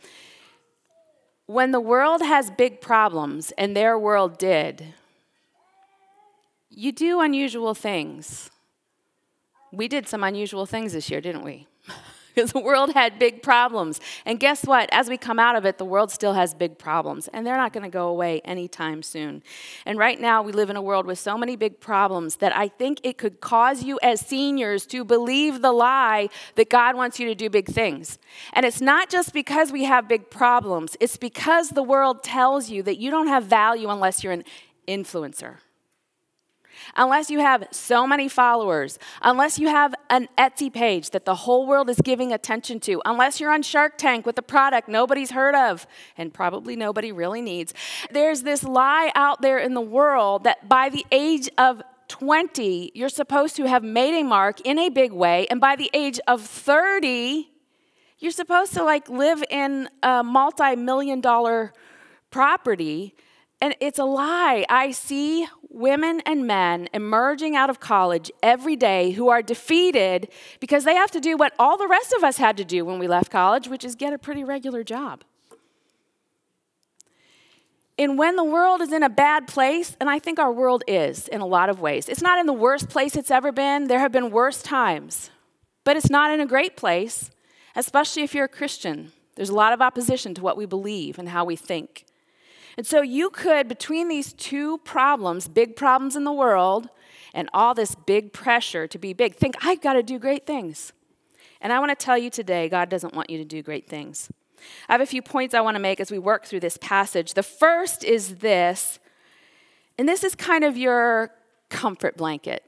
When 1.46 1.72
the 1.72 1.80
world 1.80 2.22
has 2.22 2.48
big 2.50 2.80
problems, 2.80 3.52
and 3.58 3.76
their 3.76 3.98
world 3.98 4.38
did, 4.38 4.94
you 6.68 6.92
do 6.92 7.20
unusual 7.20 7.74
things. 7.74 8.50
We 9.72 9.88
did 9.88 10.06
some 10.06 10.22
unusual 10.22 10.64
things 10.64 10.92
this 10.92 11.10
year, 11.10 11.20
didn't 11.20 11.42
we? 11.42 11.66
because 12.40 12.52
the 12.60 12.60
world 12.60 12.94
had 12.94 13.18
big 13.18 13.42
problems. 13.42 14.00
And 14.24 14.40
guess 14.40 14.64
what? 14.64 14.88
As 14.92 15.08
we 15.08 15.18
come 15.18 15.38
out 15.38 15.56
of 15.56 15.66
it, 15.66 15.76
the 15.78 15.84
world 15.84 16.10
still 16.10 16.32
has 16.32 16.54
big 16.54 16.78
problems, 16.78 17.28
and 17.28 17.46
they're 17.46 17.56
not 17.56 17.72
going 17.72 17.84
to 17.84 17.90
go 17.90 18.08
away 18.08 18.40
anytime 18.44 19.02
soon. 19.02 19.42
And 19.84 19.98
right 19.98 20.18
now, 20.18 20.42
we 20.42 20.52
live 20.52 20.70
in 20.70 20.76
a 20.76 20.82
world 20.82 21.06
with 21.06 21.18
so 21.18 21.36
many 21.36 21.56
big 21.56 21.80
problems 21.80 22.36
that 22.36 22.56
I 22.56 22.68
think 22.68 23.00
it 23.02 23.18
could 23.18 23.40
cause 23.40 23.82
you 23.82 23.98
as 24.02 24.20
seniors 24.20 24.86
to 24.86 25.04
believe 25.04 25.60
the 25.60 25.72
lie 25.72 26.28
that 26.54 26.70
God 26.70 26.96
wants 26.96 27.20
you 27.20 27.26
to 27.26 27.34
do 27.34 27.50
big 27.50 27.66
things. 27.66 28.18
And 28.54 28.64
it's 28.64 28.80
not 28.80 29.10
just 29.10 29.32
because 29.34 29.70
we 29.70 29.84
have 29.84 30.08
big 30.08 30.30
problems, 30.30 30.96
it's 31.00 31.16
because 31.16 31.70
the 31.70 31.82
world 31.82 32.22
tells 32.22 32.70
you 32.70 32.82
that 32.84 32.98
you 32.98 33.10
don't 33.10 33.28
have 33.28 33.44
value 33.44 33.90
unless 33.90 34.24
you're 34.24 34.32
an 34.32 34.44
influencer 34.88 35.56
unless 36.96 37.30
you 37.30 37.40
have 37.40 37.66
so 37.70 38.06
many 38.06 38.28
followers, 38.28 38.98
unless 39.22 39.58
you 39.58 39.68
have 39.68 39.94
an 40.08 40.28
Etsy 40.36 40.72
page 40.72 41.10
that 41.10 41.24
the 41.24 41.34
whole 41.34 41.66
world 41.66 41.90
is 41.90 41.98
giving 42.02 42.32
attention 42.32 42.80
to, 42.80 43.00
unless 43.04 43.40
you're 43.40 43.52
on 43.52 43.62
Shark 43.62 43.98
Tank 43.98 44.26
with 44.26 44.38
a 44.38 44.42
product 44.42 44.88
nobody's 44.88 45.30
heard 45.30 45.54
of 45.54 45.86
and 46.16 46.32
probably 46.32 46.76
nobody 46.76 47.12
really 47.12 47.42
needs, 47.42 47.74
there's 48.10 48.42
this 48.42 48.64
lie 48.64 49.12
out 49.14 49.42
there 49.42 49.58
in 49.58 49.74
the 49.74 49.80
world 49.80 50.44
that 50.44 50.68
by 50.68 50.88
the 50.88 51.04
age 51.10 51.48
of 51.58 51.82
20, 52.08 52.90
you're 52.94 53.08
supposed 53.08 53.54
to 53.56 53.68
have 53.68 53.84
made 53.84 54.20
a 54.20 54.24
mark 54.24 54.60
in 54.62 54.78
a 54.78 54.88
big 54.88 55.12
way, 55.12 55.46
and 55.46 55.60
by 55.60 55.76
the 55.76 55.88
age 55.94 56.18
of 56.26 56.42
30, 56.42 57.48
you're 58.18 58.32
supposed 58.32 58.74
to 58.74 58.82
like 58.82 59.08
live 59.08 59.42
in 59.48 59.88
a 60.02 60.22
multi-million 60.22 61.20
dollar 61.20 61.72
property 62.30 63.14
and 63.62 63.76
it's 63.80 63.98
a 63.98 64.04
lie. 64.04 64.64
I 64.68 64.90
see 64.92 65.46
women 65.70 66.20
and 66.26 66.46
men 66.46 66.88
emerging 66.92 67.54
out 67.54 67.70
of 67.70 67.80
college 67.80 68.30
every 68.42 68.76
day 68.76 69.12
who 69.12 69.28
are 69.28 69.40
defeated 69.40 70.28
because 70.58 70.84
they 70.84 70.94
have 70.94 71.10
to 71.12 71.20
do 71.20 71.36
what 71.36 71.54
all 71.58 71.78
the 71.78 71.88
rest 71.88 72.12
of 72.12 72.24
us 72.24 72.36
had 72.36 72.56
to 72.56 72.64
do 72.64 72.84
when 72.84 72.98
we 72.98 73.06
left 73.06 73.30
college, 73.30 73.68
which 73.68 73.84
is 73.84 73.94
get 73.94 74.12
a 74.12 74.18
pretty 74.18 74.44
regular 74.44 74.82
job. 74.82 75.22
And 77.96 78.18
when 78.18 78.36
the 78.36 78.44
world 78.44 78.80
is 78.80 78.92
in 78.92 79.02
a 79.02 79.10
bad 79.10 79.46
place, 79.46 79.94
and 80.00 80.08
I 80.08 80.18
think 80.18 80.38
our 80.38 80.50
world 80.50 80.82
is 80.88 81.28
in 81.28 81.42
a 81.42 81.46
lot 81.46 81.68
of 81.68 81.80
ways, 81.80 82.08
it's 82.08 82.22
not 82.22 82.38
in 82.38 82.46
the 82.46 82.52
worst 82.52 82.88
place 82.88 83.14
it's 83.14 83.30
ever 83.30 83.52
been. 83.52 83.88
There 83.88 83.98
have 83.98 84.10
been 84.10 84.30
worse 84.30 84.62
times, 84.62 85.30
but 85.84 85.96
it's 85.98 86.08
not 86.10 86.32
in 86.32 86.40
a 86.40 86.46
great 86.46 86.76
place, 86.76 87.30
especially 87.76 88.22
if 88.22 88.34
you're 88.34 88.46
a 88.46 88.48
Christian. 88.48 89.12
There's 89.36 89.50
a 89.50 89.54
lot 89.54 89.74
of 89.74 89.82
opposition 89.82 90.34
to 90.34 90.42
what 90.42 90.56
we 90.56 90.64
believe 90.64 91.18
and 91.18 91.28
how 91.28 91.44
we 91.44 91.56
think. 91.56 92.06
And 92.80 92.86
so 92.86 93.02
you 93.02 93.28
could, 93.28 93.68
between 93.68 94.08
these 94.08 94.32
two 94.32 94.78
problems, 94.78 95.48
big 95.48 95.76
problems 95.76 96.16
in 96.16 96.24
the 96.24 96.32
world, 96.32 96.88
and 97.34 97.50
all 97.52 97.74
this 97.74 97.94
big 97.94 98.32
pressure 98.32 98.86
to 98.86 98.98
be 98.98 99.12
big, 99.12 99.34
think, 99.34 99.54
I've 99.60 99.82
got 99.82 99.92
to 99.92 100.02
do 100.02 100.18
great 100.18 100.46
things. 100.46 100.94
And 101.60 101.74
I 101.74 101.78
want 101.78 101.90
to 101.90 101.94
tell 101.94 102.16
you 102.16 102.30
today, 102.30 102.70
God 102.70 102.88
doesn't 102.88 103.12
want 103.12 103.28
you 103.28 103.36
to 103.36 103.44
do 103.44 103.62
great 103.62 103.86
things. 103.86 104.30
I 104.88 104.94
have 104.94 105.02
a 105.02 105.06
few 105.06 105.20
points 105.20 105.52
I 105.52 105.60
want 105.60 105.74
to 105.74 105.78
make 105.78 106.00
as 106.00 106.10
we 106.10 106.18
work 106.18 106.46
through 106.46 106.60
this 106.60 106.78
passage. 106.78 107.34
The 107.34 107.42
first 107.42 108.02
is 108.02 108.36
this, 108.36 108.98
and 109.98 110.08
this 110.08 110.24
is 110.24 110.34
kind 110.34 110.64
of 110.64 110.78
your 110.78 111.32
comfort 111.68 112.16
blanket. 112.16 112.64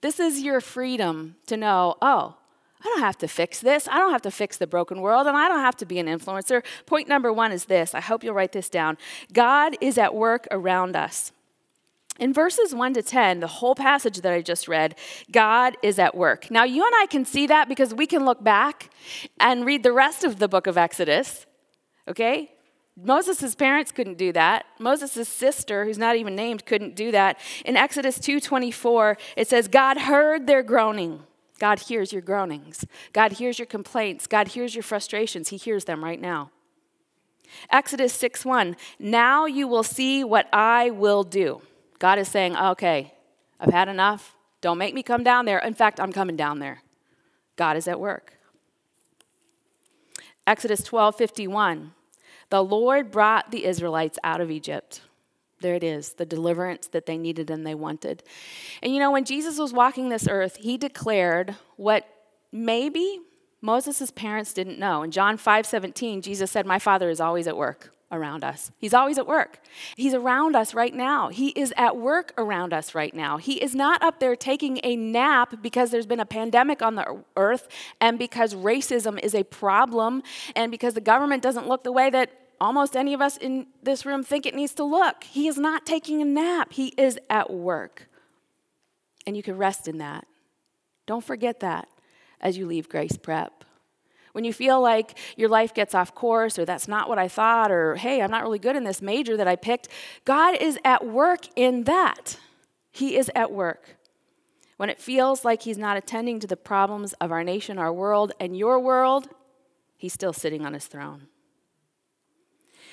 This 0.00 0.18
is 0.18 0.40
your 0.40 0.62
freedom 0.62 1.36
to 1.48 1.58
know, 1.58 1.96
oh, 2.00 2.36
I 2.82 2.88
don't 2.88 3.00
have 3.00 3.18
to 3.18 3.28
fix 3.28 3.60
this. 3.60 3.86
I 3.88 3.98
don't 3.98 4.10
have 4.10 4.22
to 4.22 4.30
fix 4.30 4.56
the 4.56 4.66
broken 4.66 5.00
world, 5.00 5.26
and 5.26 5.36
I 5.36 5.48
don't 5.48 5.60
have 5.60 5.76
to 5.76 5.86
be 5.86 6.00
an 6.00 6.06
influencer. 6.06 6.64
Point 6.84 7.06
number 7.08 7.32
one 7.32 7.52
is 7.52 7.66
this 7.66 7.94
I 7.94 8.00
hope 8.00 8.24
you'll 8.24 8.34
write 8.34 8.52
this 8.52 8.68
down 8.68 8.98
God 9.32 9.76
is 9.80 9.98
at 9.98 10.14
work 10.14 10.48
around 10.50 10.96
us. 10.96 11.32
In 12.18 12.32
verses 12.34 12.74
1 12.74 12.92
to 12.94 13.02
10, 13.02 13.40
the 13.40 13.46
whole 13.46 13.74
passage 13.74 14.20
that 14.20 14.32
I 14.32 14.42
just 14.42 14.68
read, 14.68 14.96
God 15.30 15.76
is 15.82 15.98
at 15.98 16.14
work. 16.14 16.50
Now, 16.50 16.64
you 16.64 16.84
and 16.84 16.92
I 16.96 17.06
can 17.06 17.24
see 17.24 17.46
that 17.46 17.70
because 17.70 17.94
we 17.94 18.06
can 18.06 18.26
look 18.26 18.44
back 18.44 18.90
and 19.40 19.64
read 19.64 19.82
the 19.82 19.92
rest 19.92 20.22
of 20.22 20.38
the 20.38 20.46
book 20.46 20.66
of 20.66 20.76
Exodus, 20.76 21.46
okay? 22.06 22.50
Moses' 23.00 23.54
parents 23.54 23.92
couldn't 23.92 24.18
do 24.18 24.30
that. 24.32 24.66
Moses' 24.78 25.26
sister, 25.26 25.86
who's 25.86 25.96
not 25.96 26.16
even 26.16 26.36
named, 26.36 26.66
couldn't 26.66 26.94
do 26.94 27.10
that. 27.12 27.40
In 27.64 27.76
Exodus 27.76 28.18
2:24, 28.18 29.16
it 29.36 29.48
says, 29.48 29.66
God 29.66 29.96
heard 29.96 30.46
their 30.46 30.62
groaning. 30.62 31.22
God 31.62 31.78
hears 31.78 32.12
your 32.12 32.22
groanings. 32.22 32.84
God 33.12 33.34
hears 33.34 33.56
your 33.56 33.66
complaints. 33.66 34.26
God 34.26 34.48
hears 34.48 34.74
your 34.74 34.82
frustrations. 34.82 35.50
He 35.50 35.56
hears 35.56 35.84
them 35.84 36.02
right 36.02 36.20
now. 36.20 36.50
Exodus 37.70 38.12
6 38.14 38.44
1, 38.44 38.74
now 38.98 39.46
you 39.46 39.68
will 39.68 39.84
see 39.84 40.24
what 40.24 40.48
I 40.52 40.90
will 40.90 41.22
do. 41.22 41.62
God 42.00 42.18
is 42.18 42.26
saying, 42.26 42.56
oh, 42.58 42.72
okay, 42.72 43.14
I've 43.60 43.72
had 43.72 43.86
enough. 43.86 44.34
Don't 44.60 44.76
make 44.76 44.92
me 44.92 45.04
come 45.04 45.22
down 45.22 45.44
there. 45.44 45.60
In 45.60 45.72
fact, 45.72 46.00
I'm 46.00 46.12
coming 46.12 46.34
down 46.34 46.58
there. 46.58 46.82
God 47.54 47.76
is 47.76 47.86
at 47.86 48.00
work. 48.00 48.32
Exodus 50.48 50.82
12 50.82 51.14
51, 51.14 51.92
the 52.50 52.64
Lord 52.64 53.12
brought 53.12 53.52
the 53.52 53.66
Israelites 53.66 54.18
out 54.24 54.40
of 54.40 54.50
Egypt. 54.50 55.02
There 55.62 55.74
it 55.74 55.84
is, 55.84 56.14
the 56.14 56.26
deliverance 56.26 56.88
that 56.88 57.06
they 57.06 57.16
needed 57.16 57.50
and 57.50 57.66
they 57.66 57.74
wanted. 57.74 58.22
And 58.82 58.92
you 58.92 59.00
know, 59.00 59.10
when 59.10 59.24
Jesus 59.24 59.58
was 59.58 59.72
walking 59.72 60.08
this 60.08 60.28
earth, 60.28 60.56
he 60.56 60.76
declared 60.76 61.56
what 61.76 62.06
maybe 62.52 63.20
Moses' 63.60 64.10
parents 64.10 64.52
didn't 64.52 64.78
know. 64.78 65.02
In 65.02 65.10
John 65.10 65.36
5 65.36 65.64
17, 65.64 66.20
Jesus 66.20 66.50
said, 66.50 66.66
My 66.66 66.78
Father 66.78 67.08
is 67.08 67.20
always 67.20 67.46
at 67.46 67.56
work 67.56 67.92
around 68.12 68.44
us. 68.44 68.70
He's 68.76 68.92
always 68.92 69.16
at 69.16 69.26
work. 69.26 69.60
He's 69.96 70.12
around 70.12 70.54
us 70.54 70.74
right 70.74 70.94
now. 70.94 71.28
He 71.28 71.48
is 71.48 71.72
at 71.78 71.96
work 71.96 72.34
around 72.36 72.74
us 72.74 72.94
right 72.94 73.14
now. 73.14 73.38
He 73.38 73.54
is 73.54 73.74
not 73.74 74.02
up 74.02 74.20
there 74.20 74.36
taking 74.36 74.78
a 74.84 74.96
nap 74.96 75.62
because 75.62 75.90
there's 75.90 76.06
been 76.06 76.20
a 76.20 76.26
pandemic 76.26 76.82
on 76.82 76.94
the 76.94 77.22
earth 77.36 77.68
and 78.00 78.18
because 78.18 78.54
racism 78.54 79.18
is 79.22 79.34
a 79.34 79.44
problem 79.44 80.22
and 80.54 80.70
because 80.70 80.92
the 80.92 81.00
government 81.00 81.42
doesn't 81.42 81.66
look 81.66 81.84
the 81.84 81.92
way 81.92 82.10
that 82.10 82.30
almost 82.62 82.96
any 82.96 83.12
of 83.12 83.20
us 83.20 83.36
in 83.36 83.66
this 83.82 84.06
room 84.06 84.22
think 84.22 84.46
it 84.46 84.54
needs 84.54 84.72
to 84.74 84.84
look. 84.84 85.24
He 85.24 85.48
is 85.48 85.58
not 85.58 85.84
taking 85.84 86.22
a 86.22 86.24
nap, 86.24 86.72
he 86.72 86.94
is 86.96 87.18
at 87.28 87.52
work. 87.52 88.08
And 89.26 89.36
you 89.36 89.42
can 89.42 89.56
rest 89.56 89.88
in 89.88 89.98
that. 89.98 90.26
Don't 91.06 91.24
forget 91.24 91.60
that 91.60 91.88
as 92.40 92.56
you 92.56 92.66
leave 92.66 92.88
Grace 92.88 93.16
Prep. 93.16 93.64
When 94.32 94.44
you 94.44 94.52
feel 94.52 94.80
like 94.80 95.18
your 95.36 95.48
life 95.48 95.74
gets 95.74 95.94
off 95.94 96.14
course, 96.14 96.58
or 96.58 96.64
that's 96.64 96.88
not 96.88 97.08
what 97.08 97.18
I 97.18 97.28
thought, 97.28 97.70
or 97.70 97.96
hey, 97.96 98.22
I'm 98.22 98.30
not 98.30 98.42
really 98.42 98.58
good 98.58 98.76
in 98.76 98.84
this 98.84 99.02
major 99.02 99.36
that 99.36 99.48
I 99.48 99.56
picked, 99.56 99.88
God 100.24 100.56
is 100.60 100.78
at 100.84 101.06
work 101.06 101.48
in 101.56 101.84
that. 101.84 102.38
He 102.92 103.16
is 103.16 103.30
at 103.34 103.52
work. 103.52 103.96
When 104.76 104.88
it 104.88 105.00
feels 105.00 105.44
like 105.44 105.62
He's 105.62 105.78
not 105.78 105.96
attending 105.96 106.40
to 106.40 106.46
the 106.46 106.56
problems 106.56 107.12
of 107.14 107.30
our 107.32 107.44
nation, 107.44 107.78
our 107.78 107.92
world, 107.92 108.32
and 108.40 108.56
your 108.56 108.80
world, 108.80 109.28
He's 109.96 110.12
still 110.12 110.32
sitting 110.32 110.64
on 110.64 110.72
His 110.72 110.86
throne. 110.86 111.28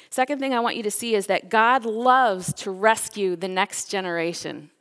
Second 0.10 0.40
thing 0.40 0.54
I 0.54 0.60
want 0.60 0.76
you 0.76 0.84
to 0.84 0.92
see 0.92 1.14
is 1.14 1.28
that 1.28 1.50
God 1.50 1.86
loves 1.86 2.54
to 2.54 2.72
rescue 2.72 3.36
the 3.36 3.48
next 3.48 3.92
generation. 3.92 4.72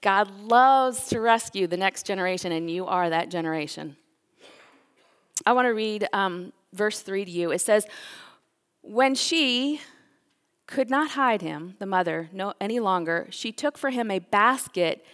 God 0.00 0.30
loves 0.40 1.08
to 1.08 1.20
rescue 1.20 1.66
the 1.66 1.76
next 1.76 2.06
generation, 2.06 2.52
and 2.52 2.70
you 2.70 2.86
are 2.86 3.10
that 3.10 3.30
generation. 3.30 3.96
I 5.44 5.52
want 5.52 5.66
to 5.66 5.74
read 5.74 6.06
um, 6.12 6.52
verse 6.72 7.00
3 7.00 7.24
to 7.24 7.30
you. 7.30 7.50
It 7.50 7.60
says, 7.60 7.86
When 8.82 9.14
she 9.14 9.80
could 10.66 10.88
not 10.88 11.12
hide 11.12 11.42
him, 11.42 11.74
the 11.78 11.86
mother, 11.86 12.28
no, 12.32 12.54
any 12.60 12.78
longer, 12.80 13.26
she 13.30 13.50
took 13.50 13.76
for 13.76 13.90
him 13.90 14.10
a 14.10 14.20
basket 14.20 15.04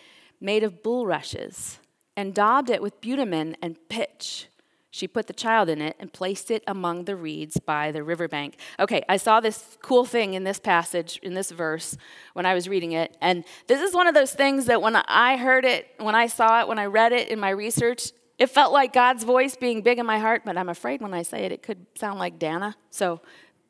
made 0.40 0.62
of 0.62 0.82
bulrushes 0.82 1.78
and 2.16 2.34
daubed 2.34 2.68
it 2.68 2.82
with 2.82 3.00
bitumen 3.00 3.56
and 3.62 3.76
pitch. 3.88 4.48
She 4.92 5.06
put 5.06 5.28
the 5.28 5.32
child 5.32 5.68
in 5.68 5.80
it 5.80 5.96
and 6.00 6.12
placed 6.12 6.50
it 6.50 6.64
among 6.66 7.04
the 7.04 7.14
reeds 7.14 7.58
by 7.58 7.92
the 7.92 8.02
riverbank. 8.02 8.56
Okay, 8.78 9.02
I 9.08 9.18
saw 9.18 9.40
this 9.40 9.78
cool 9.82 10.04
thing 10.04 10.34
in 10.34 10.42
this 10.42 10.58
passage, 10.58 11.18
in 11.22 11.34
this 11.34 11.52
verse, 11.52 11.96
when 12.32 12.44
I 12.44 12.54
was 12.54 12.68
reading 12.68 12.92
it. 12.92 13.16
And 13.20 13.44
this 13.68 13.80
is 13.80 13.94
one 13.94 14.08
of 14.08 14.14
those 14.14 14.32
things 14.32 14.66
that 14.66 14.82
when 14.82 14.96
I 14.96 15.36
heard 15.36 15.64
it, 15.64 15.86
when 15.98 16.16
I 16.16 16.26
saw 16.26 16.60
it, 16.60 16.68
when 16.68 16.78
I 16.78 16.86
read 16.86 17.12
it 17.12 17.28
in 17.28 17.38
my 17.38 17.50
research, 17.50 18.10
it 18.36 18.48
felt 18.48 18.72
like 18.72 18.92
God's 18.92 19.22
voice 19.22 19.54
being 19.54 19.82
big 19.82 19.98
in 19.98 20.06
my 20.06 20.18
heart, 20.18 20.42
but 20.44 20.56
I'm 20.56 20.70
afraid 20.70 21.02
when 21.02 21.14
I 21.14 21.22
say 21.22 21.44
it, 21.44 21.52
it 21.52 21.62
could 21.62 21.86
sound 21.94 22.18
like 22.18 22.38
Dana. 22.38 22.74
So 22.90 23.20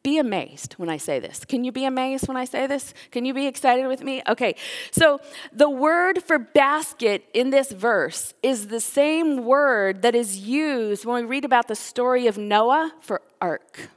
be 0.03 0.19
amazed 0.19 0.75
when 0.75 0.89
I 0.89 0.97
say 0.97 1.19
this. 1.19 1.45
Can 1.45 1.63
you 1.63 1.73
be 1.73 1.85
amazed 1.85 2.27
when 2.27 2.37
I 2.37 2.47
say 2.47 2.67
this? 2.67 2.95
Can 3.11 3.27
you 3.27 3.35
be 3.35 3.47
excited 3.47 3.87
with 3.87 4.03
me? 4.03 4.23
Okay, 4.27 4.55
so 4.91 5.21
the 5.53 5.69
word 5.69 6.23
for 6.23 6.39
basket 6.39 7.25
in 7.35 7.51
this 7.51 7.71
verse 7.71 8.33
is 8.43 8.69
the 8.69 8.81
same 8.81 9.45
word 9.45 10.01
that 10.03 10.15
is 10.15 10.39
used 10.39 11.05
when 11.05 11.25
we 11.25 11.29
read 11.29 11.45
about 11.45 11.69
the 11.69 11.75
story 11.75 12.27
of 12.27 12.39
Noah 12.39 12.93
for 13.01 13.21
ark. 13.41 13.91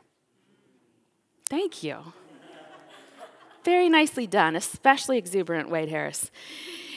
Thank 1.50 1.84
you. 1.84 2.14
Very 3.64 3.88
nicely 3.88 4.28
done, 4.28 4.58
especially 4.58 5.18
exuberant 5.18 5.70
Wade 5.70 5.88
Harris. 5.88 6.32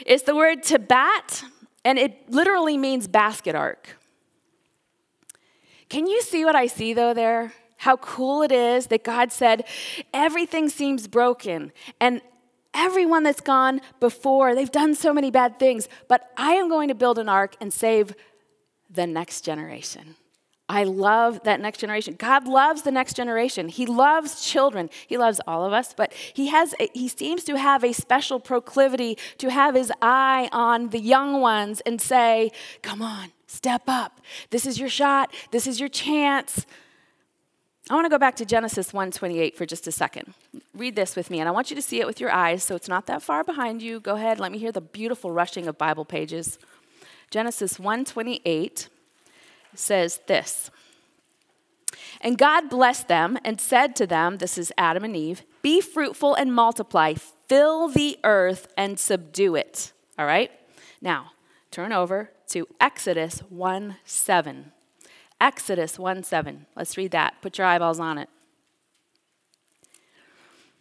It's 0.04 0.24
the 0.24 0.34
word 0.34 0.64
tabat, 0.64 1.44
and 1.84 1.96
it 1.96 2.28
literally 2.28 2.76
means 2.76 3.06
basket 3.06 3.54
ark. 3.54 3.96
Can 5.88 6.08
you 6.08 6.22
see 6.22 6.44
what 6.44 6.56
I 6.56 6.66
see 6.66 6.92
though 6.92 7.14
there? 7.14 7.52
How 7.78 7.96
cool 7.98 8.42
it 8.42 8.52
is 8.52 8.86
that 8.88 9.04
God 9.04 9.32
said, 9.32 9.64
everything 10.14 10.68
seems 10.68 11.08
broken. 11.08 11.72
And 12.00 12.20
everyone 12.74 13.22
that's 13.22 13.40
gone 13.40 13.80
before, 14.00 14.54
they've 14.54 14.70
done 14.70 14.94
so 14.94 15.12
many 15.12 15.30
bad 15.30 15.58
things, 15.58 15.88
but 16.08 16.30
I 16.36 16.52
am 16.52 16.68
going 16.68 16.88
to 16.88 16.94
build 16.94 17.18
an 17.18 17.28
ark 17.28 17.56
and 17.60 17.72
save 17.72 18.14
the 18.90 19.06
next 19.06 19.42
generation. 19.42 20.16
I 20.68 20.82
love 20.82 21.44
that 21.44 21.60
next 21.60 21.78
generation. 21.78 22.16
God 22.18 22.48
loves 22.48 22.82
the 22.82 22.90
next 22.90 23.14
generation. 23.14 23.68
He 23.68 23.86
loves 23.86 24.44
children. 24.44 24.90
He 25.06 25.16
loves 25.16 25.40
all 25.46 25.64
of 25.64 25.72
us, 25.72 25.94
but 25.96 26.12
he 26.12 26.48
has 26.48 26.74
he 26.92 27.06
seems 27.06 27.44
to 27.44 27.56
have 27.56 27.84
a 27.84 27.92
special 27.92 28.40
proclivity 28.40 29.16
to 29.38 29.48
have 29.48 29.76
his 29.76 29.92
eye 30.02 30.48
on 30.50 30.88
the 30.88 30.98
young 30.98 31.40
ones 31.40 31.82
and 31.86 32.00
say, 32.00 32.50
"Come 32.82 33.00
on, 33.00 33.30
step 33.46 33.82
up. 33.86 34.20
This 34.50 34.66
is 34.66 34.80
your 34.80 34.88
shot. 34.88 35.32
This 35.52 35.68
is 35.68 35.78
your 35.78 35.88
chance." 35.88 36.66
I 37.88 37.94
want 37.94 38.04
to 38.04 38.10
go 38.10 38.18
back 38.18 38.34
to 38.36 38.44
Genesis 38.44 38.92
1:28 38.92 39.54
for 39.54 39.64
just 39.64 39.86
a 39.86 39.92
second. 39.92 40.34
Read 40.74 40.96
this 40.96 41.14
with 41.14 41.30
me, 41.30 41.38
and 41.38 41.48
I 41.48 41.52
want 41.52 41.70
you 41.70 41.76
to 41.76 41.82
see 41.82 42.00
it 42.00 42.06
with 42.06 42.20
your 42.20 42.32
eyes, 42.32 42.64
so 42.64 42.74
it's 42.74 42.88
not 42.88 43.06
that 43.06 43.22
far 43.22 43.44
behind 43.44 43.80
you. 43.80 44.00
Go 44.00 44.16
ahead, 44.16 44.40
let 44.40 44.50
me 44.50 44.58
hear 44.58 44.72
the 44.72 44.80
beautiful 44.80 45.30
rushing 45.30 45.68
of 45.68 45.78
Bible 45.78 46.04
pages. 46.04 46.58
Genesis 47.30 47.78
1:28 47.78 48.88
says 49.74 50.20
this. 50.26 50.70
And 52.20 52.38
God 52.38 52.68
blessed 52.68 53.08
them 53.08 53.38
and 53.44 53.60
said 53.60 53.94
to 53.96 54.06
them, 54.06 54.38
this 54.38 54.58
is 54.58 54.72
Adam 54.78 55.04
and 55.04 55.14
Eve, 55.14 55.42
be 55.62 55.80
fruitful 55.80 56.34
and 56.34 56.54
multiply, 56.54 57.14
fill 57.46 57.88
the 57.88 58.18
earth 58.24 58.68
and 58.76 58.98
subdue 58.98 59.54
it. 59.54 59.92
All 60.18 60.26
right? 60.26 60.50
Now, 61.00 61.32
turn 61.70 61.92
over 61.92 62.30
to 62.48 62.66
Exodus 62.80 63.40
1 63.48 63.96
7. 64.04 64.72
Exodus 65.40 65.98
1 65.98 66.22
7. 66.22 66.66
Let's 66.76 66.96
read 66.96 67.10
that. 67.10 67.34
Put 67.42 67.58
your 67.58 67.66
eyeballs 67.66 68.00
on 68.00 68.18
it. 68.18 68.28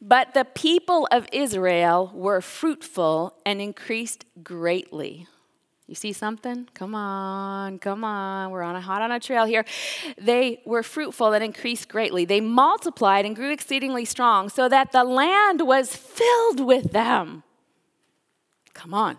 But 0.01 0.33
the 0.33 0.45
people 0.45 1.07
of 1.11 1.27
Israel 1.31 2.11
were 2.13 2.41
fruitful 2.41 3.35
and 3.45 3.61
increased 3.61 4.25
greatly. 4.43 5.27
You 5.87 5.93
see 5.93 6.13
something? 6.13 6.67
Come 6.73 6.95
on, 6.95 7.77
come 7.77 8.03
on. 8.03 8.49
We're 8.49 8.63
on 8.63 8.75
a 8.75 8.81
hot 8.81 9.01
on 9.01 9.11
a 9.11 9.19
trail 9.19 9.45
here. 9.45 9.65
They 10.17 10.61
were 10.65 10.81
fruitful 10.81 11.33
and 11.33 11.43
increased 11.43 11.89
greatly. 11.89 12.25
They 12.25 12.41
multiplied 12.41 13.25
and 13.25 13.35
grew 13.35 13.51
exceedingly 13.51 14.05
strong, 14.05 14.49
so 14.49 14.67
that 14.67 14.91
the 14.91 15.03
land 15.03 15.61
was 15.61 15.95
filled 15.95 16.59
with 16.59 16.91
them. 16.91 17.43
Come 18.73 18.93
on. 18.93 19.17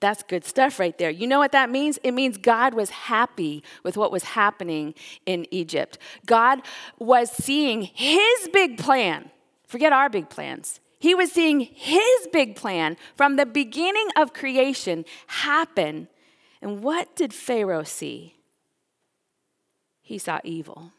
That's 0.00 0.22
good 0.22 0.44
stuff 0.46 0.78
right 0.78 0.96
there. 0.96 1.10
You 1.10 1.26
know 1.26 1.38
what 1.38 1.52
that 1.52 1.70
means? 1.70 1.98
It 2.02 2.12
means 2.12 2.38
God 2.38 2.72
was 2.72 2.90
happy 2.90 3.62
with 3.84 3.98
what 3.98 4.10
was 4.10 4.24
happening 4.24 4.94
in 5.26 5.46
Egypt. 5.50 5.98
God 6.26 6.62
was 6.98 7.30
seeing 7.30 7.82
his 7.82 8.48
big 8.52 8.78
plan. 8.78 9.30
Forget 9.66 9.92
our 9.92 10.08
big 10.08 10.30
plans. 10.30 10.80
He 10.98 11.14
was 11.14 11.30
seeing 11.30 11.60
his 11.60 12.28
big 12.32 12.56
plan 12.56 12.96
from 13.14 13.36
the 13.36 13.46
beginning 13.46 14.08
of 14.16 14.32
creation 14.32 15.04
happen. 15.26 16.08
And 16.62 16.82
what 16.82 17.14
did 17.14 17.32
Pharaoh 17.32 17.84
see? 17.84 18.36
He 20.00 20.18
saw 20.18 20.40
evil. 20.42 20.92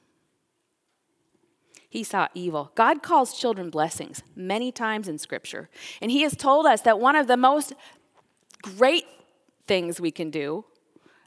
He 1.89 2.03
saw 2.03 2.29
evil. 2.33 2.71
God 2.75 3.03
calls 3.03 3.37
children 3.37 3.69
blessings 3.69 4.23
many 4.35 4.71
times 4.71 5.09
in 5.09 5.17
Scripture. 5.17 5.69
And 6.01 6.09
He 6.09 6.21
has 6.21 6.35
told 6.35 6.65
us 6.65 6.81
that 6.81 6.99
one 6.99 7.17
of 7.17 7.27
the 7.27 7.35
most 7.35 7.73
great 8.61 9.05
things 9.67 10.01
we 10.01 10.11
can 10.11 10.29
do, 10.29 10.65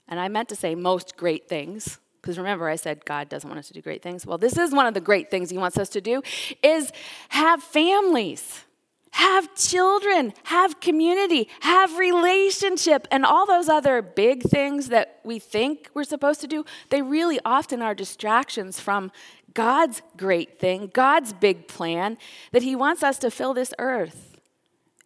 and 0.09 0.21
I 0.21 0.29
meant 0.29 0.49
to 0.51 0.57
say 0.57 0.75
most 0.75 1.17
great 1.17 1.49
things, 1.49 1.99
because 2.21 2.39
remember 2.39 2.69
I 2.69 2.77
said 2.77 3.05
God 3.05 3.29
doesn't 3.29 3.49
want 3.49 3.59
us 3.59 3.69
to 3.69 3.75
do 3.75 3.83
great 3.83 4.03
things. 4.03 4.27
Well, 4.27 4.39
this 4.39 4.57
is 4.57 4.73
one 4.73 4.87
of 4.87 4.95
the 4.95 5.01
great 5.01 5.31
things 5.31 5.51
he 5.51 5.59
wants 5.59 5.79
us 5.79 5.89
to 5.91 6.01
do 6.01 6.23
is 6.63 6.93
have 7.31 7.63
families. 7.63 8.65
Have 9.13 9.55
children, 9.55 10.33
have 10.43 10.81
community, 10.81 11.49
have 11.61 11.99
relationship, 11.99 13.07
and 13.13 13.25
all 13.25 13.47
those 13.47 13.69
other 13.69 14.03
big 14.03 14.43
things 14.43 14.89
that 14.89 15.21
we 15.23 15.39
think 15.39 15.89
we're 15.95 16.03
supposed 16.03 16.41
to 16.41 16.49
do, 16.49 16.65
they 16.91 17.01
really 17.01 17.39
often 17.45 17.81
are 17.81 17.95
distractions 17.95 18.81
from 18.81 19.13
God's 19.55 20.03
great 20.17 20.59
thing, 20.59 20.91
God's 20.93 21.33
big 21.33 21.69
plan 21.69 22.19
that 22.51 22.65
He 22.65 22.75
wants 22.75 23.05
us 23.05 23.17
to 23.21 23.31
fill 23.31 23.55
this 23.55 23.73
earth 23.79 24.34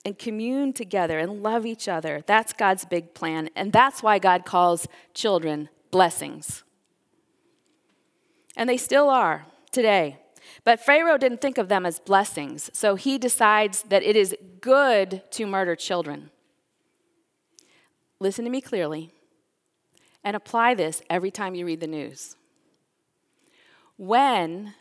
and 0.09 0.19
commune 0.19 0.73
together 0.73 1.19
and 1.19 1.43
love 1.43 1.67
each 1.67 1.87
other. 1.87 2.25
That's 2.27 2.55
God's 2.55 2.87
big 2.87 3.13
plan. 3.13 3.51
And 3.55 3.75
that's 3.75 4.03
why 4.03 4.19
God 4.19 4.47
calls 4.47 4.89
children 5.13 5.69
blessings. 5.91 6.65
And 8.57 8.71
they 8.71 8.79
still 8.79 9.11
are 9.11 9.45
today. 9.71 10.17
But 10.65 10.81
Pharaoh 10.81 11.19
didn't 11.19 11.43
think 11.43 11.59
of 11.59 11.69
them 11.69 11.85
as 11.85 12.01
blessings, 12.01 12.71
so 12.73 12.95
he 12.95 13.19
decides 13.19 13.83
that 13.83 14.03
it 14.03 14.17
is 14.17 14.35
good 14.63 15.23
to 15.33 15.45
murder 15.45 15.77
children. 15.77 16.31
Listen 18.19 18.47
to 18.47 18.51
me 18.51 18.63
clearly 18.63 19.11
and 20.25 20.35
apply 20.35 20.73
this 20.73 21.03
every 21.11 21.31
time 21.31 21.55
you 21.55 21.67
read 21.67 21.81
the 21.81 21.87
news. 21.87 22.35
When 23.99 24.73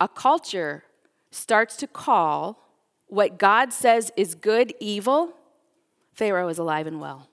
a 0.00 0.08
culture 0.08 0.84
starts 1.30 1.76
to 1.76 1.86
call 1.86 2.61
what 3.12 3.38
God 3.38 3.74
says 3.74 4.10
is 4.16 4.34
good 4.34 4.72
evil, 4.80 5.34
Pharaoh 6.14 6.48
is 6.48 6.56
alive 6.56 6.86
and 6.86 6.98
well. 6.98 7.28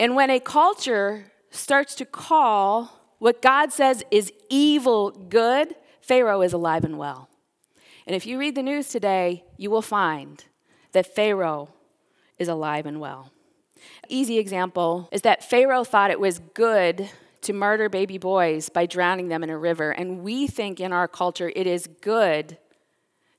And 0.00 0.16
when 0.16 0.30
a 0.30 0.40
culture 0.40 1.30
starts 1.50 1.94
to 1.96 2.06
call 2.06 2.98
what 3.18 3.42
God 3.42 3.70
says 3.70 4.02
is 4.10 4.32
evil 4.48 5.10
good, 5.10 5.74
Pharaoh 6.00 6.40
is 6.40 6.54
alive 6.54 6.82
and 6.82 6.96
well. 6.96 7.28
And 8.06 8.16
if 8.16 8.24
you 8.24 8.38
read 8.38 8.54
the 8.54 8.62
news 8.62 8.88
today, 8.88 9.44
you 9.58 9.70
will 9.70 9.82
find 9.82 10.42
that 10.92 11.14
Pharaoh 11.14 11.68
is 12.38 12.48
alive 12.48 12.86
and 12.86 13.00
well. 13.00 13.32
Easy 14.08 14.38
example 14.38 15.10
is 15.12 15.20
that 15.22 15.44
Pharaoh 15.44 15.84
thought 15.84 16.10
it 16.10 16.20
was 16.20 16.38
good 16.54 17.10
to 17.42 17.52
murder 17.52 17.90
baby 17.90 18.16
boys 18.16 18.70
by 18.70 18.86
drowning 18.86 19.28
them 19.28 19.44
in 19.44 19.50
a 19.50 19.58
river. 19.58 19.90
And 19.90 20.22
we 20.22 20.46
think 20.46 20.80
in 20.80 20.90
our 20.90 21.06
culture 21.06 21.52
it 21.54 21.66
is 21.66 21.86
good 22.00 22.56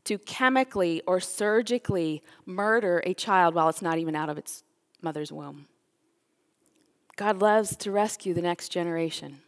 to 0.06 0.18
chemically 0.18 1.02
or 1.06 1.20
surgically 1.20 2.24
murder 2.46 3.02
a 3.06 3.14
child 3.14 3.54
while 3.56 3.70
it's 3.70 3.82
not 3.82 3.98
even 3.98 4.16
out 4.16 4.30
of 4.30 4.38
its 4.38 4.64
mother's 5.02 5.32
womb. 5.32 5.68
God 7.16 7.42
loves 7.42 7.76
to 7.78 7.92
rescue 7.92 8.34
the 8.34 8.42
next 8.42 8.70
generation. 8.70 9.40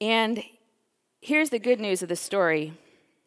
And 0.00 0.42
here's 1.20 1.50
the 1.50 1.58
good 1.58 1.80
news 1.80 2.02
of 2.02 2.08
the 2.08 2.16
story 2.16 2.74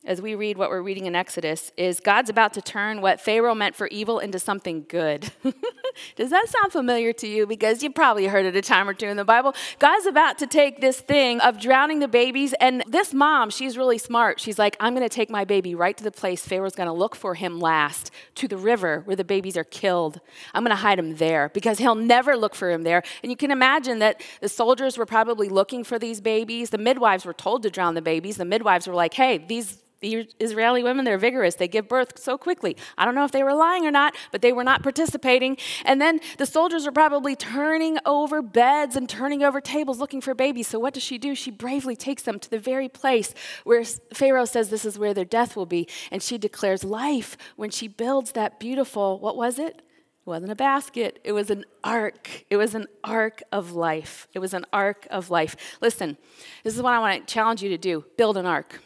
as 0.05 0.21
we 0.21 0.33
read 0.33 0.57
what 0.57 0.69
we're 0.69 0.81
reading 0.81 1.07
in 1.07 1.15
Exodus 1.15 1.73
is 1.75 1.99
God's 1.99 2.29
about 2.29 2.53
to 2.53 2.61
turn 2.61 3.01
what 3.01 3.19
Pharaoh 3.19 3.53
meant 3.53 3.75
for 3.75 3.87
evil 3.87 4.19
into 4.19 4.39
something 4.39 4.85
good. 4.87 5.29
Does 6.15 6.29
that 6.29 6.47
sound 6.47 6.71
familiar 6.71 7.11
to 7.13 7.27
you? 7.27 7.45
Because 7.45 7.83
you 7.83 7.91
probably 7.91 8.25
heard 8.27 8.45
it 8.45 8.55
a 8.55 8.61
time 8.61 8.87
or 8.87 8.93
two 8.93 9.07
in 9.07 9.17
the 9.17 9.25
Bible. 9.25 9.53
God's 9.77 10.05
about 10.05 10.37
to 10.37 10.47
take 10.47 10.79
this 10.79 11.01
thing 11.01 11.41
of 11.41 11.59
drowning 11.59 11.99
the 11.99 12.07
babies, 12.07 12.53
and 12.61 12.81
this 12.87 13.13
mom, 13.13 13.49
she's 13.49 13.77
really 13.77 13.97
smart. 13.97 14.39
She's 14.39 14.57
like, 14.57 14.77
I'm 14.79 14.95
going 14.95 15.07
to 15.07 15.13
take 15.13 15.29
my 15.29 15.43
baby 15.43 15.75
right 15.75 15.97
to 15.97 16.03
the 16.03 16.11
place 16.11 16.45
Pharaoh's 16.45 16.75
going 16.75 16.87
to 16.87 16.93
look 16.93 17.15
for 17.15 17.35
him 17.35 17.59
last, 17.59 18.09
to 18.35 18.47
the 18.47 18.57
river 18.57 19.01
where 19.03 19.17
the 19.17 19.25
babies 19.25 19.57
are 19.57 19.65
killed. 19.65 20.21
I'm 20.53 20.63
going 20.63 20.75
to 20.75 20.81
hide 20.81 20.97
him 20.97 21.17
there 21.17 21.49
because 21.53 21.77
he'll 21.79 21.95
never 21.95 22.37
look 22.37 22.55
for 22.55 22.71
him 22.71 22.83
there. 22.83 23.03
And 23.21 23.31
you 23.31 23.35
can 23.35 23.51
imagine 23.51 23.99
that 23.99 24.21
the 24.39 24.49
soldiers 24.49 24.97
were 24.97 25.05
probably 25.05 25.49
looking 25.49 25.83
for 25.83 25.99
these 25.99 26.21
babies. 26.21 26.69
The 26.69 26.77
midwives 26.77 27.25
were 27.25 27.33
told 27.33 27.63
to 27.63 27.69
drown 27.69 27.95
the 27.95 28.01
babies. 28.01 28.37
The 28.37 28.45
midwives 28.45 28.87
were 28.87 28.95
like, 28.95 29.13
hey, 29.13 29.37
these 29.37 29.77
the 30.01 30.27
Israeli 30.39 30.83
women, 30.83 31.05
they're 31.05 31.17
vigorous. 31.17 31.55
They 31.55 31.67
give 31.67 31.87
birth 31.87 32.19
so 32.19 32.37
quickly. 32.37 32.77
I 32.97 33.05
don't 33.05 33.15
know 33.15 33.25
if 33.25 33.31
they 33.31 33.43
were 33.43 33.53
lying 33.53 33.85
or 33.85 33.91
not, 33.91 34.15
but 34.31 34.41
they 34.41 34.53
were 34.53 34.63
not 34.63 34.83
participating. 34.83 35.57
And 35.85 36.01
then 36.01 36.19
the 36.37 36.45
soldiers 36.45 36.87
are 36.87 36.91
probably 36.91 37.35
turning 37.35 37.97
over 38.05 38.41
beds 38.41 38.95
and 38.95 39.09
turning 39.09 39.43
over 39.43 39.59
tables 39.61 39.99
looking 39.99 40.21
for 40.21 40.33
babies. 40.33 40.67
So 40.67 40.79
what 40.79 40.93
does 40.93 41.03
she 41.03 41.17
do? 41.17 41.35
She 41.35 41.51
bravely 41.51 41.95
takes 41.95 42.23
them 42.23 42.39
to 42.39 42.49
the 42.49 42.59
very 42.59 42.89
place 42.89 43.33
where 43.63 43.83
Pharaoh 44.13 44.45
says 44.45 44.69
this 44.69 44.85
is 44.85 44.97
where 44.97 45.13
their 45.13 45.25
death 45.25 45.55
will 45.55 45.65
be. 45.65 45.87
And 46.11 46.23
she 46.23 46.37
declares 46.37 46.83
life 46.83 47.37
when 47.55 47.69
she 47.69 47.87
builds 47.87 48.31
that 48.33 48.59
beautiful, 48.59 49.19
what 49.19 49.35
was 49.35 49.59
it? 49.59 49.81
It 50.25 50.29
wasn't 50.29 50.51
a 50.51 50.55
basket, 50.55 51.19
it 51.23 51.31
was 51.31 51.49
an 51.49 51.65
ark. 51.83 52.45
It 52.49 52.57
was 52.57 52.75
an 52.75 52.87
ark 53.03 53.41
of 53.51 53.71
life. 53.71 54.27
It 54.33 54.39
was 54.39 54.53
an 54.53 54.65
ark 54.71 55.07
of 55.09 55.29
life. 55.29 55.55
Listen, 55.81 56.17
this 56.63 56.75
is 56.75 56.81
what 56.81 56.93
I 56.93 56.99
want 56.99 57.27
to 57.27 57.33
challenge 57.33 57.63
you 57.63 57.69
to 57.69 57.77
do 57.77 58.05
build 58.15 58.37
an 58.37 58.45
ark. 58.45 58.79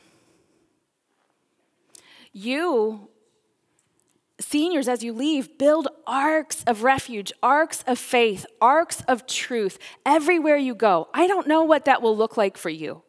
You, 2.34 3.10
seniors, 4.40 4.88
as 4.88 5.04
you 5.04 5.14
leave, 5.14 5.58
build 5.60 5.88
arks 6.08 6.64
of 6.66 6.84
refuge, 6.84 7.32
arks 7.42 7.84
of 7.86 8.00
faith, 8.00 8.46
arks 8.60 9.02
of 9.08 9.28
truth 9.28 9.78
everywhere 10.06 10.58
you 10.58 10.74
go. 10.74 11.08
I 11.14 11.28
don't 11.28 11.48
know 11.48 11.64
what 11.64 11.86
that 11.86 12.02
will 12.02 12.18
look 12.18 12.36
like 12.36 12.58
for 12.58 12.70
you. 12.70 13.04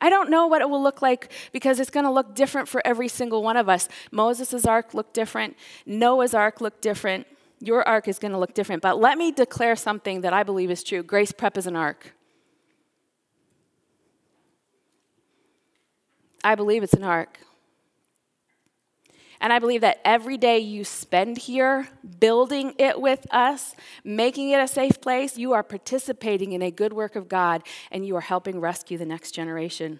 I 0.00 0.10
don't 0.10 0.30
know 0.30 0.46
what 0.46 0.62
it 0.62 0.70
will 0.70 0.82
look 0.82 1.02
like 1.02 1.30
because 1.52 1.78
it's 1.78 1.90
going 1.90 2.04
to 2.04 2.10
look 2.10 2.34
different 2.34 2.68
for 2.68 2.80
every 2.84 3.08
single 3.08 3.42
one 3.42 3.56
of 3.56 3.68
us. 3.68 3.88
Moses' 4.10 4.64
ark 4.64 4.94
looked 4.94 5.14
different, 5.14 5.56
Noah's 5.84 6.34
ark 6.34 6.60
looked 6.60 6.82
different. 6.82 7.26
Your 7.64 7.86
ark 7.86 8.08
is 8.08 8.18
going 8.18 8.32
to 8.32 8.38
look 8.38 8.54
different. 8.54 8.82
But 8.82 8.98
let 8.98 9.16
me 9.16 9.30
declare 9.30 9.76
something 9.76 10.22
that 10.22 10.32
I 10.32 10.42
believe 10.42 10.68
is 10.68 10.82
true 10.82 11.04
Grace 11.04 11.30
Prep 11.30 11.56
is 11.56 11.66
an 11.68 11.76
ark. 11.76 12.12
I 16.42 16.56
believe 16.56 16.82
it's 16.82 16.94
an 16.94 17.04
ark. 17.04 17.38
And 19.42 19.52
I 19.52 19.58
believe 19.58 19.80
that 19.80 20.00
every 20.04 20.38
day 20.38 20.60
you 20.60 20.84
spend 20.84 21.36
here 21.36 21.88
building 22.20 22.74
it 22.78 23.00
with 23.00 23.26
us, 23.32 23.74
making 24.04 24.50
it 24.50 24.60
a 24.60 24.68
safe 24.68 25.00
place, 25.00 25.36
you 25.36 25.52
are 25.52 25.64
participating 25.64 26.52
in 26.52 26.62
a 26.62 26.70
good 26.70 26.92
work 26.92 27.16
of 27.16 27.28
God 27.28 27.64
and 27.90 28.06
you 28.06 28.14
are 28.14 28.20
helping 28.20 28.60
rescue 28.60 28.96
the 28.96 29.04
next 29.04 29.32
generation. 29.32 29.98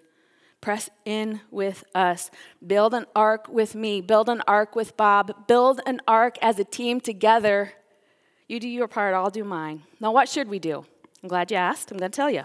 Press 0.60 0.88
in 1.04 1.40
with 1.50 1.82
us. 1.92 2.30
Build 2.64 2.94
an 2.94 3.06
ark 3.16 3.48
with 3.48 3.74
me. 3.74 4.00
Build 4.00 4.28
an 4.28 4.42
ark 4.46 4.76
with 4.76 4.96
Bob. 4.96 5.48
Build 5.48 5.80
an 5.86 6.00
ark 6.06 6.38
as 6.40 6.60
a 6.60 6.64
team 6.64 7.00
together. 7.00 7.72
You 8.46 8.60
do 8.60 8.68
your 8.68 8.86
part, 8.86 9.12
I'll 9.12 9.28
do 9.28 9.42
mine. 9.42 9.82
Now, 9.98 10.12
what 10.12 10.28
should 10.28 10.48
we 10.48 10.60
do? 10.60 10.86
I'm 11.22 11.28
glad 11.28 11.52
you 11.52 11.56
asked. 11.56 11.92
I'm 11.92 11.98
going 11.98 12.10
to 12.10 12.16
tell 12.16 12.30
you. 12.30 12.42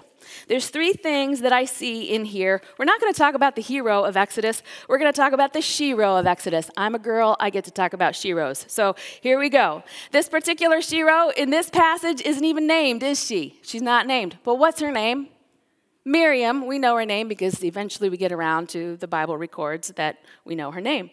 There's 0.47 0.69
three 0.69 0.93
things 0.93 1.41
that 1.41 1.51
I 1.51 1.65
see 1.65 2.13
in 2.13 2.25
here. 2.25 2.61
We're 2.77 2.85
not 2.85 3.01
going 3.01 3.11
to 3.11 3.17
talk 3.17 3.33
about 3.33 3.55
the 3.55 3.61
hero 3.61 4.03
of 4.03 4.15
Exodus. 4.15 4.61
We're 4.87 4.99
going 4.99 5.11
to 5.11 5.15
talk 5.19 5.33
about 5.33 5.53
the 5.53 5.59
shero 5.59 6.19
of 6.19 6.27
Exodus. 6.27 6.69
I'm 6.77 6.93
a 6.93 6.99
girl. 6.99 7.35
I 7.39 7.49
get 7.49 7.63
to 7.65 7.71
talk 7.71 7.93
about 7.93 8.13
sheros. 8.13 8.69
So 8.69 8.95
here 9.19 9.39
we 9.39 9.49
go. 9.49 9.83
This 10.11 10.29
particular 10.29 10.77
shero 10.77 11.33
in 11.33 11.49
this 11.49 11.71
passage 11.71 12.21
isn't 12.21 12.45
even 12.45 12.67
named, 12.67 13.01
is 13.01 13.25
she? 13.25 13.59
She's 13.63 13.81
not 13.81 14.05
named. 14.05 14.37
But 14.43 14.55
what's 14.55 14.79
her 14.79 14.91
name? 14.91 15.29
Miriam, 16.07 16.65
we 16.65 16.79
know 16.79 16.95
her 16.95 17.05
name 17.05 17.27
because 17.27 17.61
eventually 17.65 18.07
we 18.07 18.15
get 18.15 18.31
around 18.31 18.69
to 18.69 18.95
the 18.95 19.09
Bible 19.09 19.37
records 19.37 19.89
that 19.97 20.19
we 20.45 20.55
know 20.55 20.71
her 20.71 20.79
name. 20.79 21.09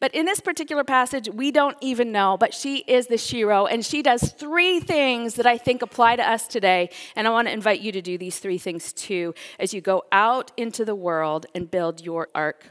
But 0.00 0.14
in 0.14 0.24
this 0.24 0.40
particular 0.40 0.84
passage, 0.84 1.28
we 1.28 1.50
don't 1.50 1.76
even 1.82 2.12
know, 2.12 2.38
but 2.38 2.54
she 2.54 2.78
is 2.78 3.08
the 3.08 3.16
shero, 3.16 3.70
and 3.70 3.84
she 3.84 4.00
does 4.00 4.32
three 4.32 4.80
things 4.80 5.34
that 5.34 5.44
I 5.44 5.58
think 5.58 5.82
apply 5.82 6.16
to 6.16 6.26
us 6.26 6.46
today. 6.46 6.88
And 7.14 7.26
I 7.26 7.30
want 7.30 7.46
to 7.48 7.52
invite 7.52 7.80
you 7.80 7.92
to 7.92 8.00
do 8.00 8.16
these 8.16 8.38
three 8.38 8.56
things 8.56 8.94
too 8.94 9.34
as 9.58 9.74
you 9.74 9.82
go 9.82 10.04
out 10.12 10.50
into 10.56 10.82
the 10.82 10.94
world 10.94 11.44
and 11.54 11.70
build 11.70 12.00
your 12.00 12.28
ark. 12.34 12.70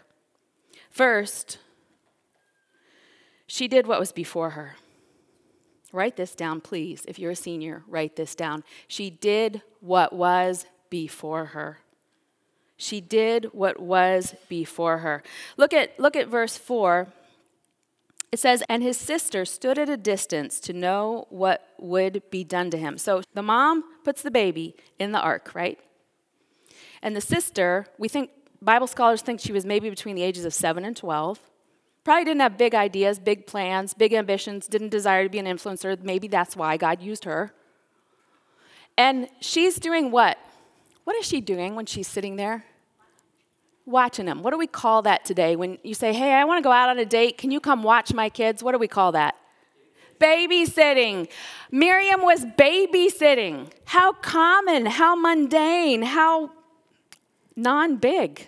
First, 0.89 1.59
she 3.45 3.67
did 3.67 3.85
what 3.85 3.99
was 3.99 4.11
before 4.11 4.51
her. 4.51 4.77
Write 5.93 6.17
this 6.17 6.33
down, 6.33 6.59
please. 6.59 7.05
If 7.07 7.19
you're 7.19 7.31
a 7.31 7.35
senior, 7.35 7.83
write 7.87 8.15
this 8.15 8.33
down. 8.33 8.63
She 8.87 9.11
did 9.11 9.61
what 9.79 10.11
was 10.11 10.65
before 10.89 11.45
her. 11.47 11.79
She 12.77 13.01
did 13.01 13.45
what 13.53 13.79
was 13.79 14.35
before 14.47 14.99
her. 14.99 15.23
Look 15.57 15.73
at, 15.73 15.99
look 15.99 16.15
at 16.15 16.27
verse 16.27 16.57
4. 16.57 17.07
It 18.31 18.39
says, 18.39 18.63
And 18.69 18.83
his 18.83 18.97
sister 18.97 19.45
stood 19.45 19.79
at 19.79 19.89
a 19.89 19.97
distance 19.97 20.59
to 20.61 20.73
know 20.73 21.25
what 21.29 21.67
would 21.79 22.21
be 22.29 22.43
done 22.43 22.69
to 22.71 22.77
him. 22.77 22.97
So 22.97 23.23
the 23.33 23.41
mom 23.41 23.83
puts 24.03 24.21
the 24.21 24.31
baby 24.31 24.75
in 24.99 25.11
the 25.11 25.19
ark, 25.19 25.51
right? 25.55 25.79
And 27.01 27.15
the 27.15 27.21
sister, 27.21 27.87
we 27.97 28.07
think, 28.07 28.29
Bible 28.61 28.87
scholars 28.87 29.21
think 29.21 29.39
she 29.39 29.53
was 29.53 29.65
maybe 29.65 29.89
between 29.89 30.15
the 30.15 30.23
ages 30.23 30.45
of 30.45 30.53
7 30.53 30.83
and 30.83 30.95
12. 30.95 31.39
Probably 32.03 32.25
didn't 32.25 32.41
have 32.41 32.57
big 32.57 32.73
ideas, 32.73 33.19
big 33.19 33.47
plans, 33.47 33.93
big 33.93 34.13
ambitions, 34.13 34.67
didn't 34.67 34.89
desire 34.89 35.23
to 35.23 35.29
be 35.29 35.39
an 35.39 35.45
influencer. 35.45 36.01
Maybe 36.01 36.27
that's 36.27 36.55
why 36.55 36.77
God 36.77 37.01
used 37.01 37.25
her. 37.25 37.53
And 38.97 39.27
she's 39.39 39.77
doing 39.77 40.09
what? 40.09 40.37
What 41.07 41.15
is 41.15 41.25
she 41.25 41.39
doing 41.39 41.73
when 41.75 41.85
she's 41.85 42.05
sitting 42.05 42.35
there? 42.35 42.65
Watching 43.85 44.25
them. 44.25 44.43
What 44.43 44.51
do 44.51 44.57
we 44.57 44.67
call 44.67 45.03
that 45.03 45.23
today? 45.23 45.55
When 45.55 45.77
you 45.81 45.93
say, 45.93 46.11
hey, 46.11 46.33
I 46.33 46.43
want 46.43 46.57
to 46.57 46.61
go 46.61 46.73
out 46.73 46.89
on 46.89 46.99
a 46.99 47.05
date, 47.05 47.37
can 47.37 47.49
you 47.49 47.61
come 47.61 47.81
watch 47.81 48.13
my 48.13 48.27
kids? 48.27 48.61
What 48.61 48.73
do 48.73 48.77
we 48.77 48.89
call 48.89 49.13
that? 49.13 49.35
Babysitting. 50.19 51.29
Miriam 51.71 52.23
was 52.23 52.43
babysitting. 52.43 53.71
How 53.85 54.11
common, 54.11 54.85
how 54.85 55.15
mundane, 55.15 56.01
how 56.01 56.51
non 57.55 57.95
big, 57.95 58.45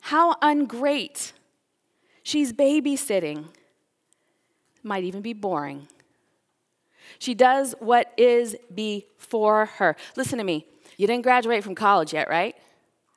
how 0.00 0.32
ungreat. 0.36 1.32
She's 2.22 2.54
babysitting. 2.54 3.44
Might 4.82 5.04
even 5.04 5.20
be 5.20 5.34
boring. 5.34 5.88
She 7.18 7.34
does 7.34 7.74
what 7.80 8.14
is 8.16 8.56
before 8.74 9.66
her. 9.66 9.94
Listen 10.16 10.38
to 10.38 10.44
me. 10.44 10.64
You 10.98 11.06
didn't 11.06 11.22
graduate 11.22 11.64
from 11.64 11.74
college 11.74 12.12
yet, 12.12 12.28
right? 12.28 12.54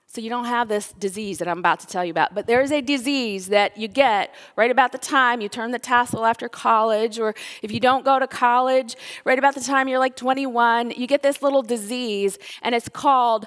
So 0.05 0.21
you 0.21 0.29
don't 0.29 0.45
have 0.45 0.67
this 0.67 0.91
disease 0.93 1.37
that 1.39 1.47
I'm 1.47 1.59
about 1.59 1.79
to 1.81 1.87
tell 1.87 2.03
you 2.03 2.11
about. 2.11 2.35
But 2.35 2.45
there 2.45 2.61
is 2.61 2.71
a 2.71 2.81
disease 2.81 3.47
that 3.47 3.77
you 3.77 3.87
get 3.87 4.35
right 4.57 4.69
about 4.69 4.91
the 4.91 4.97
time 4.97 5.41
you 5.41 5.49
turn 5.49 5.71
the 5.71 5.79
tassel 5.79 6.25
after 6.25 6.47
college, 6.49 7.17
or 7.17 7.33
if 7.61 7.71
you 7.71 7.79
don't 7.79 8.03
go 8.03 8.19
to 8.19 8.27
college, 8.27 8.95
right 9.23 9.39
about 9.39 9.55
the 9.55 9.61
time 9.61 9.87
you're 9.87 9.99
like 9.99 10.15
21, 10.15 10.91
you 10.91 11.07
get 11.07 11.23
this 11.23 11.41
little 11.41 11.63
disease, 11.63 12.37
and 12.61 12.75
it's 12.75 12.89
called, 12.89 13.45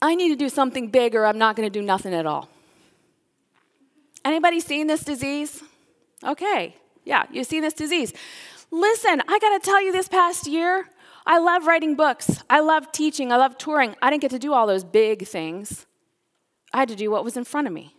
I 0.00 0.14
need 0.14 0.28
to 0.28 0.36
do 0.36 0.48
something 0.48 0.88
big 0.88 1.14
or 1.14 1.26
I'm 1.26 1.38
not 1.38 1.56
going 1.56 1.66
to 1.66 1.78
do 1.78 1.84
nothing 1.84 2.14
at 2.14 2.26
all. 2.26 2.48
Anybody 4.24 4.60
seen 4.60 4.86
this 4.86 5.02
disease? 5.02 5.62
Okay, 6.22 6.76
yeah, 7.04 7.24
you've 7.32 7.46
seen 7.46 7.62
this 7.62 7.74
disease. 7.74 8.12
Listen, 8.70 9.22
I 9.26 9.38
got 9.38 9.58
to 9.58 9.64
tell 9.64 9.82
you 9.82 9.92
this 9.92 10.08
past 10.08 10.46
year, 10.46 10.90
I 11.30 11.38
love 11.38 11.66
writing 11.66 11.94
books. 11.94 12.42
I 12.48 12.60
love 12.60 12.90
teaching. 12.90 13.30
I 13.30 13.36
love 13.36 13.58
touring. 13.58 13.94
I 14.00 14.08
didn't 14.08 14.22
get 14.22 14.30
to 14.30 14.38
do 14.38 14.54
all 14.54 14.66
those 14.66 14.82
big 14.82 15.26
things. 15.26 15.84
I 16.72 16.78
had 16.78 16.88
to 16.88 16.96
do 16.96 17.10
what 17.10 17.22
was 17.22 17.36
in 17.36 17.44
front 17.44 17.66
of 17.66 17.72
me. 17.74 17.97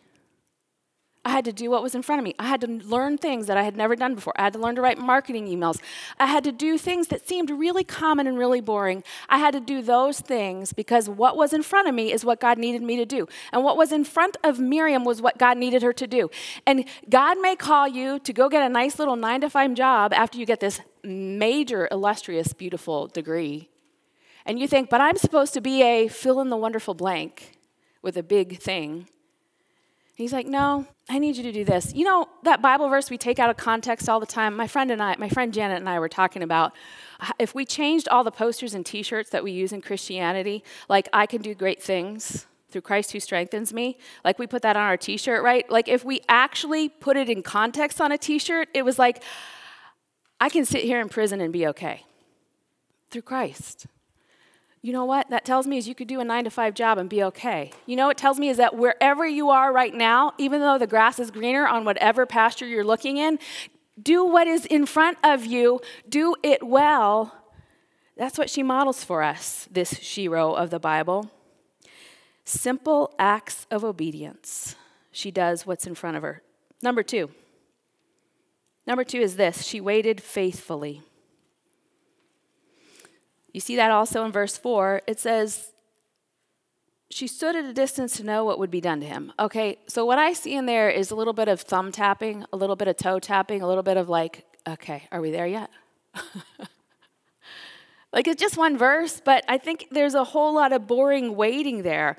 I 1.30 1.32
had 1.32 1.46
to 1.46 1.54
do 1.54 1.70
what 1.70 1.84
was 1.84 1.94
in 1.94 2.02
front 2.02 2.18
of 2.18 2.24
me. 2.24 2.34
I 2.40 2.48
had 2.48 2.60
to 2.62 2.68
learn 2.68 3.20
things 3.20 3.46
that 3.46 3.56
I 3.56 3.62
had 3.62 3.78
never 3.78 3.96
done 3.96 4.16
before. 4.16 4.34
I 4.36 4.46
had 4.46 4.54
to 4.54 4.60
learn 4.60 4.74
to 4.78 4.82
write 4.82 4.98
marketing 4.98 5.46
emails. 5.46 5.80
I 6.20 6.26
had 6.26 6.44
to 6.46 6.52
do 6.52 6.76
things 6.76 7.10
that 7.10 7.28
seemed 7.28 7.52
really 7.52 7.84
common 7.84 8.26
and 8.26 8.36
really 8.36 8.62
boring. 8.62 9.04
I 9.30 9.38
had 9.38 9.52
to 9.54 9.60
do 9.60 9.84
those 9.84 10.22
things 10.22 10.74
because 10.74 11.08
what 11.08 11.38
was 11.38 11.54
in 11.54 11.62
front 11.62 11.88
of 11.88 11.94
me 11.94 12.12
is 12.12 12.26
what 12.26 12.40
God 12.40 12.58
needed 12.58 12.82
me 12.82 12.98
to 12.98 13.06
do. 13.06 13.28
And 13.54 13.64
what 13.64 13.78
was 13.78 13.92
in 13.92 14.06
front 14.06 14.38
of 14.44 14.60
Miriam 14.60 15.06
was 15.06 15.22
what 15.22 15.38
God 15.38 15.60
needed 15.60 15.84
her 15.84 15.94
to 15.94 16.08
do. 16.08 16.32
And 16.66 16.86
God 17.08 17.40
may 17.40 17.56
call 17.56 17.88
you 17.88 18.18
to 18.18 18.34
go 18.34 18.50
get 18.50 18.64
a 18.64 18.70
nice 18.70 18.98
little 18.98 19.16
nine 19.16 19.42
to 19.42 19.52
five 19.52 19.76
job 19.76 20.14
after 20.14 20.40
you 20.40 20.48
get 20.48 20.62
this 20.62 20.82
major, 21.04 21.88
illustrious, 21.92 22.54
beautiful 22.54 23.06
degree. 23.06 23.70
And 24.48 24.60
you 24.60 24.68
think, 24.68 24.90
but 24.90 25.00
I'm 25.00 25.18
supposed 25.18 25.54
to 25.54 25.62
be 25.62 25.84
a 25.84 26.08
fill 26.08 26.42
in 26.42 26.50
the 26.50 26.58
wonderful 26.58 26.96
blank 26.96 27.52
with 28.02 28.18
a 28.18 28.24
big 28.24 28.58
thing. 28.58 29.08
He's 30.20 30.34
like, 30.34 30.48
No, 30.48 30.86
I 31.08 31.18
need 31.18 31.38
you 31.38 31.44
to 31.44 31.52
do 31.54 31.64
this. 31.64 31.94
You 31.96 32.04
know, 32.04 32.28
that 32.44 32.62
Bible 32.62 32.90
verse 32.90 33.10
we 33.10 33.18
take 33.18 33.40
out 33.40 33.50
of 33.50 33.56
context 33.56 34.10
all 34.10 34.20
the 34.20 34.26
time. 34.26 34.54
My 34.54 34.68
friend 34.68 34.92
and 34.92 35.02
I, 35.02 35.16
my 35.16 35.30
friend 35.30 35.54
Janet 35.54 35.78
and 35.78 35.88
I 35.88 35.98
were 35.98 36.10
talking 36.10 36.44
about 36.44 36.74
if 37.40 37.56
we 37.56 37.64
changed 37.66 38.10
all 38.10 38.26
the 38.26 38.32
posters 38.32 38.74
and 38.74 38.86
t 38.86 39.02
shirts 39.02 39.30
that 39.30 39.46
we 39.46 39.52
use 39.52 39.72
in 39.72 39.82
Christianity, 39.82 40.62
like, 40.90 41.08
I 41.14 41.26
can 41.26 41.42
do 41.42 41.56
great 41.56 41.82
things 41.82 42.48
through 42.70 42.82
Christ 42.82 43.14
who 43.14 43.22
strengthens 43.22 43.72
me, 43.72 43.98
like 44.26 44.38
we 44.38 44.46
put 44.46 44.62
that 44.64 44.76
on 44.76 44.84
our 44.84 44.98
t 44.98 45.16
shirt, 45.16 45.42
right? 45.42 45.70
Like, 45.72 45.88
if 45.88 46.04
we 46.04 46.20
actually 46.28 46.90
put 46.90 47.16
it 47.16 47.30
in 47.30 47.42
context 47.42 48.02
on 48.02 48.12
a 48.12 48.18
t 48.18 48.40
shirt, 48.40 48.68
it 48.74 48.84
was 48.84 49.00
like, 49.00 49.24
I 50.42 50.50
can 50.50 50.66
sit 50.66 50.84
here 50.84 51.00
in 51.00 51.08
prison 51.08 51.40
and 51.40 51.54
be 51.54 51.66
okay 51.68 52.04
through 53.10 53.22
Christ. 53.22 53.88
You 54.82 54.94
know 54.94 55.04
what 55.04 55.30
that 55.30 55.44
tells 55.44 55.68
me 55.68 55.78
is 55.78 55.88
you 55.88 55.96
could 55.96 56.08
do 56.08 56.22
a 56.22 56.24
nine 56.24 56.46
to 56.46 56.50
five 56.50 56.74
job 56.74 56.98
and 56.98 57.10
be 57.10 57.22
okay. 57.24 57.72
You 57.86 57.98
know 57.98 58.08
what 58.08 58.18
it 58.18 58.22
tells 58.22 58.40
me 58.40 58.48
is 58.50 58.58
that 58.58 58.78
wherever 58.78 59.28
you 59.28 59.50
are 59.50 59.74
right 59.74 59.94
now, 59.94 60.34
even 60.38 60.62
though 60.62 60.78
the 60.78 60.88
grass 60.88 61.20
is 61.20 61.32
greener 61.32 61.68
on 61.68 61.84
whatever 61.84 62.26
pasture 62.26 62.66
you're 62.66 62.86
looking 62.86 63.18
in, 63.18 63.40
do 64.02 64.26
what 64.26 64.48
is 64.48 64.66
in 64.66 64.86
front 64.86 65.18
of 65.24 65.46
you, 65.46 65.82
do 66.08 66.36
it 66.44 66.66
well. 66.66 67.36
That's 68.16 68.38
what 68.38 68.50
she 68.50 68.64
models 68.64 69.04
for 69.04 69.22
us, 69.22 69.68
this 69.70 69.94
shero 69.96 70.56
of 70.56 70.70
the 70.70 70.80
Bible. 70.80 71.30
Simple 72.46 73.14
acts 73.20 73.68
of 73.70 73.84
obedience. 73.84 74.76
She 75.12 75.30
does 75.30 75.68
what's 75.68 75.86
in 75.86 75.96
front 75.96 76.16
of 76.18 76.24
her. 76.24 76.42
Number 76.82 77.04
two. 77.04 77.32
Number 78.88 79.04
two 79.04 79.20
is 79.20 79.36
this 79.36 79.64
she 79.64 79.82
waited 79.82 80.22
faithfully. 80.22 81.04
You 83.54 83.60
see 83.60 83.76
that 83.76 83.92
also 83.92 84.26
in 84.26 84.32
verse 84.32 84.58
4. 84.58 85.02
It 85.08 85.20
says, 85.20 85.74
She 87.10 87.28
stood 87.28 87.56
at 87.56 87.66
a 87.66 87.74
distance 87.74 88.18
to 88.18 88.24
know 88.24 88.46
what 88.46 88.60
would 88.60 88.72
be 88.72 88.82
done 88.82 89.00
to 89.02 89.06
him. 89.06 89.32
Okay, 89.40 89.78
so 89.88 90.06
what 90.06 90.20
I 90.20 90.34
see 90.34 90.56
in 90.56 90.66
there 90.66 90.90
is 90.90 91.12
a 91.12 91.16
little 91.16 91.34
bit 91.34 91.48
of 91.48 91.62
thumb 91.62 91.92
tapping, 91.92 92.46
a 92.54 92.58
little 92.58 92.76
bit 92.76 92.88
of 92.88 92.98
toe 92.98 93.20
tapping, 93.20 93.62
a 93.62 93.68
little 93.68 93.84
bit 93.84 93.98
of 93.98 94.10
like, 94.10 94.46
okay, 94.68 95.08
are 95.12 95.22
we 95.22 95.32
there 95.32 95.48
yet? 95.48 95.70
like 98.14 98.28
it's 98.28 98.42
just 98.42 98.58
one 98.58 98.78
verse, 98.78 99.22
but 99.24 99.44
I 99.48 99.58
think 99.58 99.88
there's 99.92 100.16
a 100.16 100.24
whole 100.24 100.54
lot 100.54 100.74
of 100.74 100.88
boring 100.88 101.36
waiting 101.36 101.82
there. 101.82 102.18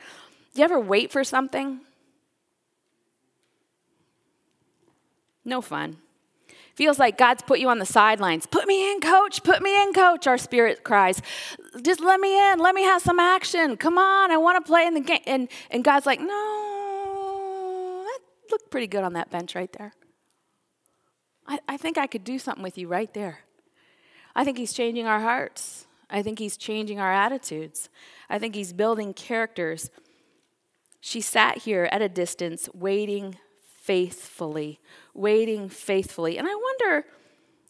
Do 0.54 0.60
you 0.60 0.64
ever 0.64 0.80
wait 0.80 1.12
for 1.12 1.22
something? 1.22 1.80
No 5.44 5.60
fun. 5.60 5.96
Feels 6.80 6.98
like 6.98 7.18
God's 7.18 7.42
put 7.42 7.58
you 7.58 7.68
on 7.68 7.78
the 7.78 7.84
sidelines. 7.84 8.46
Put 8.46 8.66
me 8.66 8.90
in, 8.90 9.02
coach. 9.02 9.42
Put 9.42 9.60
me 9.60 9.82
in, 9.82 9.92
coach. 9.92 10.26
Our 10.26 10.38
spirit 10.38 10.82
cries. 10.82 11.20
Just 11.82 12.00
let 12.00 12.18
me 12.18 12.52
in. 12.52 12.58
Let 12.58 12.74
me 12.74 12.84
have 12.84 13.02
some 13.02 13.20
action. 13.20 13.76
Come 13.76 13.98
on. 13.98 14.30
I 14.30 14.38
want 14.38 14.64
to 14.64 14.66
play 14.66 14.86
in 14.86 14.94
the 14.94 15.02
game. 15.02 15.20
And, 15.26 15.48
and 15.70 15.84
God's 15.84 16.06
like, 16.06 16.20
no, 16.20 18.02
that 18.06 18.20
looked 18.50 18.70
pretty 18.70 18.86
good 18.86 19.04
on 19.04 19.12
that 19.12 19.30
bench 19.30 19.54
right 19.54 19.70
there. 19.74 19.92
I, 21.46 21.58
I 21.68 21.76
think 21.76 21.98
I 21.98 22.06
could 22.06 22.24
do 22.24 22.38
something 22.38 22.62
with 22.62 22.78
you 22.78 22.88
right 22.88 23.12
there. 23.12 23.40
I 24.34 24.42
think 24.42 24.56
He's 24.56 24.72
changing 24.72 25.06
our 25.06 25.20
hearts. 25.20 25.86
I 26.08 26.22
think 26.22 26.38
He's 26.38 26.56
changing 26.56 26.98
our 26.98 27.12
attitudes. 27.12 27.90
I 28.30 28.38
think 28.38 28.54
He's 28.54 28.72
building 28.72 29.12
characters. 29.12 29.90
She 31.02 31.20
sat 31.20 31.58
here 31.58 31.90
at 31.92 32.00
a 32.00 32.08
distance, 32.08 32.70
waiting 32.72 33.36
faithfully, 33.80 34.78
waiting 35.14 35.68
faithfully. 35.68 36.36
And 36.38 36.46
I 36.46 36.54
wonder, 36.54 37.06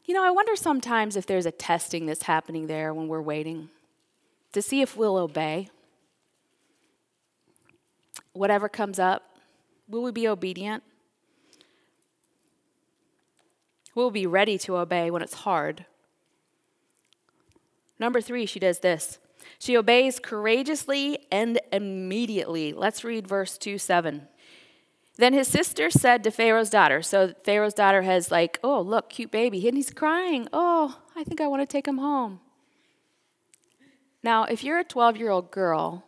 you 0.04 0.14
know, 0.14 0.24
I 0.24 0.30
wonder 0.30 0.56
sometimes 0.56 1.16
if 1.16 1.24
there's 1.24 1.46
a 1.46 1.52
testing 1.52 2.06
that's 2.06 2.24
happening 2.24 2.66
there 2.66 2.92
when 2.92 3.08
we're 3.08 3.22
waiting 3.22 3.68
to 4.52 4.60
see 4.60 4.82
if 4.82 4.96
we'll 4.96 5.16
obey. 5.16 5.68
Whatever 8.32 8.68
comes 8.68 8.98
up, 8.98 9.36
will 9.88 10.02
we 10.02 10.10
be 10.10 10.26
obedient? 10.26 10.82
We'll 13.94 14.10
be 14.10 14.26
ready 14.26 14.58
to 14.58 14.76
obey 14.76 15.10
when 15.10 15.22
it's 15.22 15.34
hard. 15.34 15.86
Number 17.98 18.20
three, 18.20 18.46
she 18.46 18.58
does 18.58 18.80
this. 18.80 19.18
She 19.58 19.76
obeys 19.76 20.18
courageously 20.18 21.26
and 21.30 21.60
immediately. 21.72 22.72
Let's 22.72 23.04
read 23.04 23.28
verse 23.28 23.58
2 23.58 23.78
7. 23.78 24.28
Then 25.20 25.34
his 25.34 25.48
sister 25.48 25.90
said 25.90 26.24
to 26.24 26.30
Pharaoh's 26.30 26.70
daughter, 26.70 27.02
so 27.02 27.34
Pharaoh's 27.44 27.74
daughter 27.74 28.00
has 28.00 28.30
like, 28.30 28.58
oh, 28.64 28.80
look, 28.80 29.10
cute 29.10 29.30
baby. 29.30 29.68
And 29.68 29.76
he's 29.76 29.90
crying. 29.90 30.48
Oh, 30.50 30.98
I 31.14 31.24
think 31.24 31.42
I 31.42 31.46
want 31.46 31.60
to 31.60 31.70
take 31.70 31.86
him 31.86 31.98
home. 31.98 32.40
Now, 34.22 34.44
if 34.44 34.64
you're 34.64 34.78
a 34.78 34.84
12 34.84 35.18
year 35.18 35.28
old 35.28 35.50
girl 35.50 36.06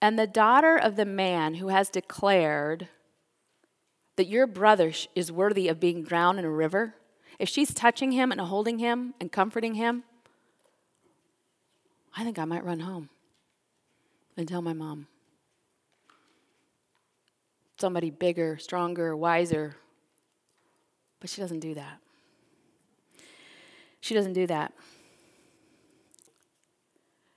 and 0.00 0.18
the 0.18 0.26
daughter 0.26 0.74
of 0.74 0.96
the 0.96 1.04
man 1.04 1.56
who 1.56 1.68
has 1.68 1.90
declared 1.90 2.88
that 4.16 4.26
your 4.26 4.46
brother 4.46 4.90
is 5.14 5.30
worthy 5.30 5.68
of 5.68 5.78
being 5.78 6.02
drowned 6.02 6.38
in 6.38 6.46
a 6.46 6.50
river, 6.50 6.94
if 7.38 7.50
she's 7.50 7.74
touching 7.74 8.12
him 8.12 8.32
and 8.32 8.40
holding 8.40 8.78
him 8.78 9.12
and 9.20 9.30
comforting 9.32 9.74
him, 9.74 10.02
I 12.16 12.24
think 12.24 12.38
I 12.38 12.46
might 12.46 12.64
run 12.64 12.80
home 12.80 13.10
and 14.34 14.48
tell 14.48 14.62
my 14.62 14.72
mom 14.72 15.08
somebody 17.84 18.08
bigger, 18.08 18.56
stronger, 18.56 19.14
wiser. 19.14 19.76
But 21.20 21.28
she 21.28 21.42
doesn't 21.42 21.60
do 21.60 21.74
that. 21.74 21.98
She 24.00 24.14
doesn't 24.14 24.32
do 24.32 24.46
that. 24.46 24.72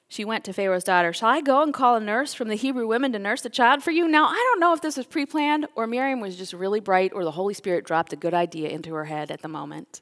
She 0.08 0.24
went 0.24 0.46
to 0.46 0.54
Pharaoh's 0.54 0.86
daughter, 0.86 1.12
Shall 1.12 1.28
I 1.28 1.42
go 1.42 1.62
and 1.62 1.74
call 1.74 1.98
a 1.98 2.00
nurse 2.00 2.34
from 2.34 2.48
the 2.48 2.56
Hebrew 2.56 2.88
women 2.88 3.12
to 3.12 3.20
nurse 3.20 3.42
the 3.42 3.50
child 3.50 3.84
for 3.84 3.92
you? 3.92 4.08
Now, 4.08 4.28
I 4.28 4.36
don't 4.36 4.62
know 4.62 4.72
if 4.72 4.80
this 4.80 4.96
was 4.96 5.06
pre 5.06 5.26
planned 5.26 5.68
or 5.76 5.86
Miriam 5.86 6.22
was 6.22 6.38
just 6.38 6.54
really 6.54 6.80
bright 6.80 7.12
or 7.14 7.26
the 7.26 7.32
Holy 7.32 7.54
Spirit 7.54 7.84
dropped 7.84 8.14
a 8.14 8.16
good 8.16 8.34
idea 8.34 8.70
into 8.70 8.94
her 8.94 9.04
head 9.04 9.30
at 9.32 9.42
the 9.42 9.50
moment. 9.50 10.00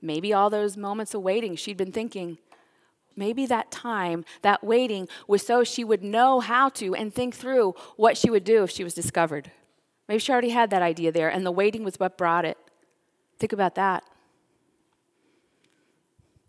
Maybe 0.00 0.32
all 0.32 0.50
those 0.50 0.76
moments 0.76 1.14
of 1.14 1.22
waiting, 1.22 1.54
she'd 1.54 1.76
been 1.76 1.92
thinking, 1.92 2.38
Maybe 3.16 3.46
that 3.46 3.70
time, 3.70 4.24
that 4.42 4.64
waiting, 4.64 5.08
was 5.26 5.44
so 5.46 5.64
she 5.64 5.84
would 5.84 6.02
know 6.02 6.40
how 6.40 6.68
to 6.70 6.94
and 6.94 7.12
think 7.12 7.34
through 7.34 7.74
what 7.96 8.16
she 8.16 8.30
would 8.30 8.44
do 8.44 8.62
if 8.62 8.70
she 8.70 8.84
was 8.84 8.94
discovered. 8.94 9.50
Maybe 10.08 10.18
she 10.18 10.32
already 10.32 10.50
had 10.50 10.70
that 10.70 10.82
idea 10.82 11.12
there, 11.12 11.28
and 11.28 11.46
the 11.46 11.52
waiting 11.52 11.84
was 11.84 11.98
what 11.98 12.18
brought 12.18 12.44
it. 12.44 12.58
Think 13.38 13.52
about 13.52 13.74
that. 13.76 14.04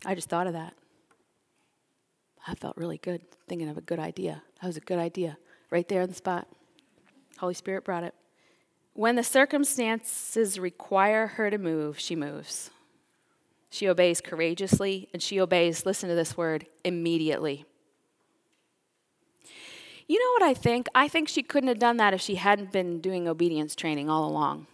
I 0.04 0.14
just 0.14 0.28
thought 0.28 0.46
of 0.46 0.52
that. 0.52 0.74
I 2.46 2.54
felt 2.54 2.76
really 2.76 2.98
good 2.98 3.22
thinking 3.48 3.68
of 3.68 3.78
a 3.78 3.80
good 3.80 3.98
idea. 3.98 4.42
That 4.60 4.66
was 4.66 4.76
a 4.76 4.80
good 4.80 4.98
idea, 4.98 5.38
right 5.70 5.88
there 5.88 6.02
in 6.02 6.08
the 6.08 6.14
spot. 6.14 6.46
Holy 7.38 7.54
Spirit 7.54 7.84
brought 7.84 8.04
it. 8.04 8.14
When 8.92 9.16
the 9.16 9.24
circumstances 9.24 10.58
require 10.58 11.26
her 11.26 11.50
to 11.50 11.58
move, 11.58 11.98
she 11.98 12.14
moves. 12.14 12.70
She 13.74 13.88
obeys 13.88 14.20
courageously, 14.20 15.08
and 15.12 15.20
she 15.20 15.40
obeys, 15.40 15.84
listen 15.84 16.08
to 16.08 16.14
this 16.14 16.36
word, 16.36 16.66
immediately. 16.84 17.64
You 20.06 20.20
know 20.20 20.30
what 20.34 20.48
I 20.48 20.54
think? 20.54 20.86
I 20.94 21.08
think 21.08 21.28
she 21.28 21.42
couldn't 21.42 21.66
have 21.66 21.80
done 21.80 21.96
that 21.96 22.14
if 22.14 22.20
she 22.20 22.36
hadn't 22.36 22.70
been 22.70 23.00
doing 23.00 23.26
obedience 23.26 23.74
training 23.74 24.08
all 24.08 24.28
along. 24.30 24.68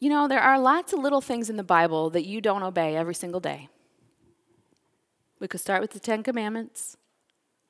You 0.00 0.10
know, 0.10 0.26
there 0.26 0.40
are 0.40 0.58
lots 0.58 0.92
of 0.92 0.98
little 0.98 1.20
things 1.20 1.48
in 1.48 1.56
the 1.56 1.62
Bible 1.62 2.10
that 2.10 2.26
you 2.26 2.40
don't 2.40 2.64
obey 2.64 2.96
every 2.96 3.14
single 3.14 3.38
day. 3.38 3.68
We 5.38 5.46
could 5.46 5.60
start 5.60 5.80
with 5.80 5.92
the 5.92 6.00
Ten 6.00 6.24
Commandments. 6.24 6.96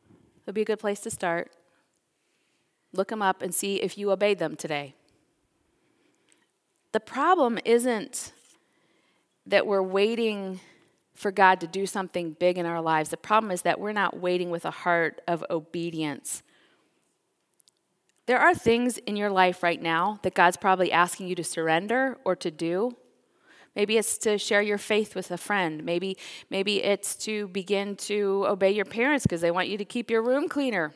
It 0.08 0.46
would 0.46 0.54
be 0.54 0.62
a 0.62 0.64
good 0.64 0.78
place 0.78 1.00
to 1.00 1.10
start. 1.10 1.52
Look 2.94 3.08
them 3.08 3.20
up 3.20 3.42
and 3.42 3.54
see 3.54 3.82
if 3.82 3.98
you 3.98 4.10
obeyed 4.10 4.38
them 4.38 4.56
today. 4.56 4.94
The 6.92 7.00
problem 7.00 7.58
isn't 7.64 8.32
that 9.46 9.66
we're 9.66 9.82
waiting 9.82 10.60
for 11.14 11.30
God 11.30 11.60
to 11.60 11.66
do 11.66 11.86
something 11.86 12.32
big 12.38 12.58
in 12.58 12.66
our 12.66 12.80
lives. 12.80 13.10
The 13.10 13.16
problem 13.16 13.50
is 13.52 13.62
that 13.62 13.78
we're 13.78 13.92
not 13.92 14.18
waiting 14.18 14.50
with 14.50 14.64
a 14.64 14.70
heart 14.70 15.20
of 15.28 15.44
obedience. 15.50 16.42
There 18.26 18.38
are 18.38 18.54
things 18.54 18.98
in 18.98 19.16
your 19.16 19.30
life 19.30 19.62
right 19.62 19.80
now 19.80 20.18
that 20.22 20.34
God's 20.34 20.56
probably 20.56 20.92
asking 20.92 21.28
you 21.28 21.34
to 21.34 21.44
surrender 21.44 22.16
or 22.24 22.36
to 22.36 22.50
do, 22.50 22.96
Maybe 23.76 23.96
it's 23.98 24.18
to 24.18 24.36
share 24.36 24.62
your 24.62 24.78
faith 24.78 25.14
with 25.14 25.30
a 25.30 25.38
friend. 25.38 25.84
Maybe, 25.84 26.16
maybe 26.50 26.82
it's 26.82 27.14
to 27.24 27.48
begin 27.48 27.96
to 27.96 28.44
obey 28.48 28.72
your 28.72 28.84
parents 28.84 29.24
because 29.24 29.40
they 29.40 29.50
want 29.50 29.68
you 29.68 29.78
to 29.78 29.84
keep 29.84 30.10
your 30.10 30.22
room 30.22 30.48
cleaner. 30.48 30.92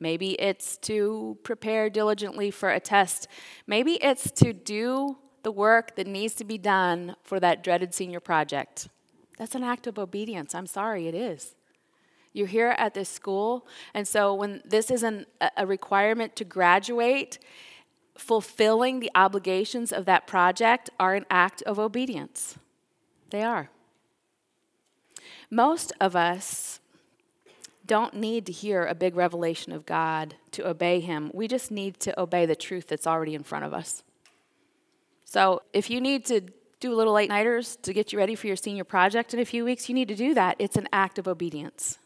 Maybe 0.00 0.32
it's 0.40 0.76
to 0.78 1.38
prepare 1.42 1.90
diligently 1.90 2.50
for 2.50 2.70
a 2.70 2.80
test. 2.80 3.28
Maybe 3.66 3.94
it's 4.02 4.30
to 4.32 4.52
do 4.52 5.18
the 5.42 5.52
work 5.52 5.96
that 5.96 6.06
needs 6.06 6.34
to 6.34 6.44
be 6.44 6.58
done 6.58 7.16
for 7.22 7.40
that 7.40 7.64
dreaded 7.64 7.94
senior 7.94 8.20
project. 8.20 8.88
That's 9.38 9.54
an 9.54 9.64
act 9.64 9.86
of 9.86 9.98
obedience. 9.98 10.54
I'm 10.54 10.66
sorry, 10.66 11.06
it 11.06 11.14
is. 11.14 11.54
You're 12.32 12.46
here 12.46 12.74
at 12.76 12.94
this 12.94 13.08
school, 13.08 13.66
and 13.94 14.06
so 14.06 14.34
when 14.34 14.62
this 14.64 14.90
isn't 14.90 15.26
a 15.56 15.66
requirement 15.66 16.36
to 16.36 16.44
graduate, 16.44 17.38
fulfilling 18.16 19.00
the 19.00 19.10
obligations 19.14 19.92
of 19.92 20.04
that 20.04 20.26
project 20.26 20.90
are 21.00 21.14
an 21.14 21.24
act 21.30 21.62
of 21.62 21.78
obedience. 21.78 22.56
They 23.30 23.42
are. 23.42 23.70
Most 25.50 25.92
of 26.00 26.14
us 26.14 26.80
don't 27.88 28.14
need 28.14 28.46
to 28.46 28.52
hear 28.52 28.86
a 28.86 28.94
big 28.94 29.16
revelation 29.16 29.72
of 29.72 29.84
God 29.84 30.36
to 30.52 30.68
obey 30.68 31.00
Him. 31.00 31.32
We 31.34 31.48
just 31.48 31.72
need 31.72 31.98
to 32.00 32.20
obey 32.20 32.46
the 32.46 32.54
truth 32.54 32.86
that's 32.86 33.06
already 33.06 33.34
in 33.34 33.42
front 33.42 33.64
of 33.64 33.74
us. 33.74 34.04
So 35.24 35.62
if 35.72 35.90
you 35.90 36.00
need 36.00 36.24
to 36.26 36.42
do 36.80 36.94
a 36.94 36.96
little 36.96 37.14
late 37.14 37.28
nighters 37.28 37.76
to 37.82 37.92
get 37.92 38.12
you 38.12 38.18
ready 38.18 38.36
for 38.36 38.46
your 38.46 38.56
senior 38.56 38.84
project 38.84 39.34
in 39.34 39.40
a 39.40 39.44
few 39.44 39.64
weeks, 39.64 39.88
you 39.88 39.94
need 39.94 40.08
to 40.08 40.14
do 40.14 40.32
that. 40.34 40.54
It's 40.60 40.76
an 40.76 40.86
act 40.92 41.18
of 41.18 41.26
obedience. 41.26 41.98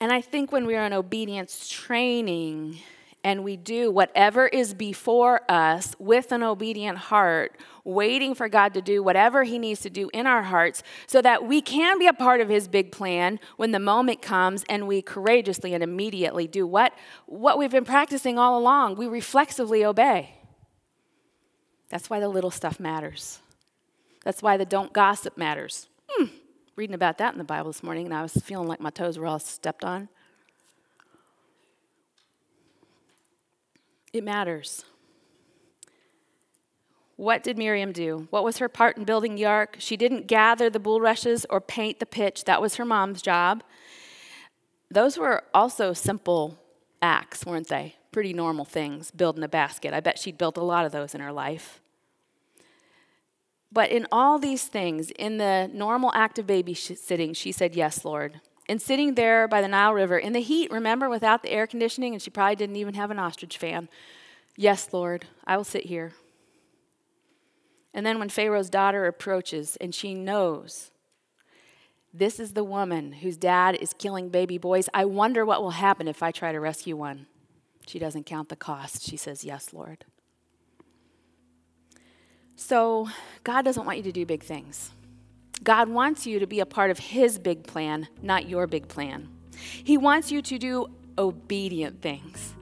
And 0.00 0.10
I 0.10 0.20
think 0.20 0.50
when 0.50 0.66
we 0.66 0.74
are 0.74 0.86
in 0.86 0.92
obedience 0.92 1.68
training, 1.68 2.78
and 3.22 3.44
we 3.44 3.56
do 3.56 3.90
whatever 3.90 4.46
is 4.46 4.74
before 4.74 5.42
us 5.50 5.94
with 5.98 6.32
an 6.32 6.42
obedient 6.42 6.98
heart, 6.98 7.58
waiting 7.84 8.34
for 8.34 8.48
God 8.48 8.74
to 8.74 8.82
do 8.82 9.02
whatever 9.02 9.44
He 9.44 9.58
needs 9.58 9.80
to 9.80 9.90
do 9.90 10.10
in 10.12 10.26
our 10.26 10.42
hearts 10.42 10.82
so 11.06 11.20
that 11.22 11.46
we 11.46 11.60
can 11.60 11.98
be 11.98 12.06
a 12.06 12.12
part 12.12 12.40
of 12.40 12.48
His 12.48 12.68
big 12.68 12.92
plan 12.92 13.38
when 13.56 13.72
the 13.72 13.78
moment 13.78 14.22
comes 14.22 14.64
and 14.68 14.86
we 14.86 15.02
courageously 15.02 15.74
and 15.74 15.82
immediately 15.82 16.46
do 16.46 16.66
what, 16.66 16.92
what 17.26 17.58
we've 17.58 17.70
been 17.70 17.84
practicing 17.84 18.38
all 18.38 18.58
along. 18.58 18.96
We 18.96 19.06
reflexively 19.06 19.84
obey. 19.84 20.34
That's 21.90 22.08
why 22.08 22.20
the 22.20 22.28
little 22.28 22.50
stuff 22.50 22.80
matters. 22.80 23.40
That's 24.24 24.42
why 24.42 24.56
the 24.56 24.64
don't 24.64 24.92
gossip 24.92 25.36
matters. 25.36 25.88
Hmm. 26.08 26.26
Reading 26.76 26.94
about 26.94 27.18
that 27.18 27.32
in 27.32 27.38
the 27.38 27.44
Bible 27.44 27.70
this 27.70 27.82
morning, 27.82 28.06
and 28.06 28.14
I 28.14 28.22
was 28.22 28.32
feeling 28.34 28.68
like 28.68 28.80
my 28.80 28.90
toes 28.90 29.18
were 29.18 29.26
all 29.26 29.38
stepped 29.38 29.84
on. 29.84 30.08
It 34.12 34.24
matters. 34.24 34.84
What 37.16 37.42
did 37.42 37.58
Miriam 37.58 37.92
do? 37.92 38.26
What 38.30 38.44
was 38.44 38.58
her 38.58 38.68
part 38.68 38.96
in 38.96 39.04
building 39.04 39.34
the 39.34 39.44
ark? 39.44 39.76
She 39.78 39.96
didn't 39.96 40.26
gather 40.26 40.70
the 40.70 40.80
bulrushes 40.80 41.44
or 41.50 41.60
paint 41.60 42.00
the 42.00 42.06
pitch. 42.06 42.44
That 42.44 42.62
was 42.62 42.76
her 42.76 42.84
mom's 42.84 43.20
job. 43.20 43.62
Those 44.90 45.18
were 45.18 45.44
also 45.52 45.92
simple 45.92 46.58
acts, 47.02 47.44
weren't 47.44 47.68
they? 47.68 47.96
Pretty 48.10 48.32
normal 48.32 48.64
things, 48.64 49.10
building 49.10 49.44
a 49.44 49.48
basket. 49.48 49.92
I 49.92 50.00
bet 50.00 50.18
she'd 50.18 50.38
built 50.38 50.56
a 50.56 50.64
lot 50.64 50.86
of 50.86 50.92
those 50.92 51.14
in 51.14 51.20
her 51.20 51.30
life. 51.30 51.80
But 53.70 53.90
in 53.90 54.06
all 54.10 54.38
these 54.38 54.64
things, 54.64 55.10
in 55.12 55.38
the 55.38 55.70
normal 55.72 56.10
act 56.14 56.38
of 56.38 56.46
babysitting, 56.46 57.36
she 57.36 57.52
said, 57.52 57.76
Yes, 57.76 58.04
Lord 58.04 58.40
and 58.70 58.80
sitting 58.80 59.16
there 59.16 59.48
by 59.48 59.60
the 59.60 59.66
Nile 59.66 59.92
River 59.92 60.16
in 60.16 60.32
the 60.32 60.40
heat, 60.40 60.70
remember, 60.70 61.08
without 61.08 61.42
the 61.42 61.50
air 61.50 61.66
conditioning, 61.66 62.12
and 62.12 62.22
she 62.22 62.30
probably 62.30 62.54
didn't 62.54 62.76
even 62.76 62.94
have 62.94 63.10
an 63.10 63.18
ostrich 63.18 63.58
fan. 63.58 63.88
Yes, 64.56 64.90
Lord, 64.92 65.26
I 65.44 65.56
will 65.56 65.64
sit 65.64 65.86
here. 65.86 66.12
And 67.92 68.06
then 68.06 68.20
when 68.20 68.28
Pharaoh's 68.28 68.70
daughter 68.70 69.06
approaches 69.06 69.76
and 69.80 69.92
she 69.92 70.14
knows 70.14 70.92
this 72.14 72.38
is 72.38 72.52
the 72.52 72.62
woman 72.62 73.10
whose 73.10 73.36
dad 73.36 73.74
is 73.74 73.92
killing 73.92 74.28
baby 74.28 74.56
boys, 74.56 74.88
I 74.94 75.04
wonder 75.04 75.44
what 75.44 75.62
will 75.62 75.70
happen 75.70 76.06
if 76.06 76.22
I 76.22 76.30
try 76.30 76.52
to 76.52 76.60
rescue 76.60 76.94
one. 76.94 77.26
She 77.88 77.98
doesn't 77.98 78.26
count 78.26 78.50
the 78.50 78.56
cost. 78.56 79.02
She 79.02 79.16
says, 79.16 79.42
Yes, 79.42 79.72
Lord. 79.72 80.04
So, 82.54 83.08
God 83.42 83.64
doesn't 83.64 83.84
want 83.84 83.98
you 83.98 84.04
to 84.04 84.12
do 84.12 84.24
big 84.24 84.44
things. 84.44 84.92
God 85.62 85.88
wants 85.88 86.26
you 86.26 86.38
to 86.38 86.46
be 86.46 86.60
a 86.60 86.66
part 86.66 86.90
of 86.90 86.98
His 86.98 87.38
big 87.38 87.64
plan, 87.64 88.08
not 88.22 88.48
your 88.48 88.66
big 88.66 88.88
plan. 88.88 89.28
He 89.52 89.98
wants 89.98 90.32
you 90.32 90.40
to 90.42 90.58
do 90.58 90.86
obedient 91.18 92.00
things. 92.00 92.54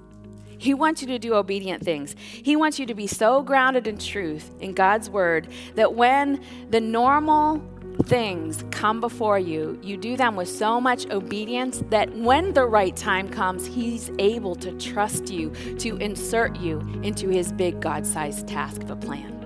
He 0.58 0.74
wants 0.74 1.00
you 1.00 1.08
to 1.08 1.18
do 1.20 1.34
obedient 1.34 1.84
things. 1.84 2.16
He 2.18 2.56
wants 2.56 2.80
you 2.80 2.86
to 2.86 2.94
be 2.94 3.06
so 3.06 3.42
grounded 3.42 3.86
in 3.86 3.96
truth, 3.96 4.50
in 4.60 4.74
God's 4.74 5.08
word, 5.08 5.48
that 5.76 5.94
when 5.94 6.42
the 6.70 6.80
normal 6.80 7.62
things 8.04 8.64
come 8.72 9.00
before 9.00 9.38
you, 9.38 9.78
you 9.82 9.96
do 9.96 10.16
them 10.16 10.34
with 10.34 10.48
so 10.48 10.80
much 10.80 11.08
obedience 11.10 11.82
that 11.90 12.12
when 12.14 12.52
the 12.52 12.66
right 12.66 12.96
time 12.96 13.28
comes, 13.28 13.66
He's 13.66 14.10
able 14.18 14.56
to 14.56 14.72
trust 14.72 15.30
you 15.30 15.50
to 15.78 15.96
insert 15.98 16.56
you 16.58 16.80
into 17.04 17.28
His 17.28 17.52
big 17.52 17.80
God 17.80 18.04
sized 18.04 18.48
task 18.48 18.82
of 18.82 18.90
a 18.90 18.96
plan. 18.96 19.37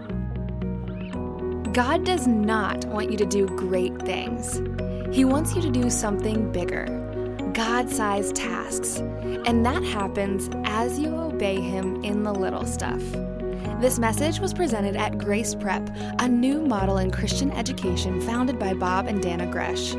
God 1.72 2.04
does 2.04 2.26
not 2.26 2.84
want 2.84 3.10
you 3.10 3.16
to 3.16 3.24
do 3.24 3.46
great 3.46 3.98
things. 4.02 4.60
He 5.10 5.24
wants 5.24 5.56
you 5.56 5.62
to 5.62 5.70
do 5.70 5.88
something 5.88 6.52
bigger, 6.52 6.84
God 7.54 7.88
sized 7.88 8.36
tasks. 8.36 8.98
And 8.98 9.64
that 9.64 9.82
happens 9.82 10.50
as 10.64 10.98
you 10.98 11.08
obey 11.16 11.62
Him 11.62 12.04
in 12.04 12.24
the 12.24 12.32
little 12.34 12.66
stuff. 12.66 13.00
This 13.80 13.98
message 13.98 14.38
was 14.38 14.52
presented 14.52 14.96
at 14.96 15.16
Grace 15.16 15.54
Prep, 15.54 15.88
a 16.18 16.28
new 16.28 16.60
model 16.60 16.98
in 16.98 17.10
Christian 17.10 17.50
education 17.52 18.20
founded 18.20 18.58
by 18.58 18.74
Bob 18.74 19.06
and 19.06 19.22
Dana 19.22 19.46
Gresh. 19.46 19.94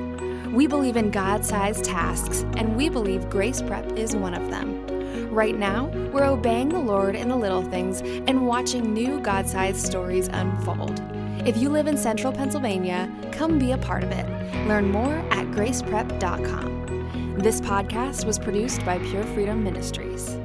We 0.53 0.67
believe 0.67 0.95
in 0.95 1.09
God 1.09 1.43
sized 1.43 1.85
tasks, 1.85 2.45
and 2.55 2.77
we 2.77 2.87
believe 2.87 3.31
Grace 3.31 3.63
Prep 3.63 3.93
is 3.93 4.15
one 4.15 4.35
of 4.35 4.47
them. 4.51 5.33
Right 5.33 5.57
now, 5.57 5.87
we're 6.11 6.25
obeying 6.25 6.69
the 6.69 6.77
Lord 6.77 7.15
in 7.15 7.29
the 7.29 7.35
little 7.35 7.63
things 7.63 8.01
and 8.01 8.45
watching 8.45 8.93
new 8.93 9.19
God 9.19 9.47
sized 9.47 9.83
stories 9.83 10.27
unfold. 10.27 11.01
If 11.45 11.57
you 11.57 11.67
live 11.67 11.87
in 11.87 11.97
central 11.97 12.31
Pennsylvania, 12.31 13.11
come 13.33 13.59
be 13.59 13.73
a 13.73 13.77
part 13.77 14.01
of 14.01 14.11
it. 14.11 14.25
Learn 14.65 14.89
more 14.89 15.15
at 15.29 15.45
graceprep.com. 15.47 17.37
This 17.37 17.59
podcast 17.59 18.23
was 18.23 18.39
produced 18.39 18.85
by 18.85 18.97
Pure 18.99 19.23
Freedom 19.23 19.61
Ministries. 19.61 20.37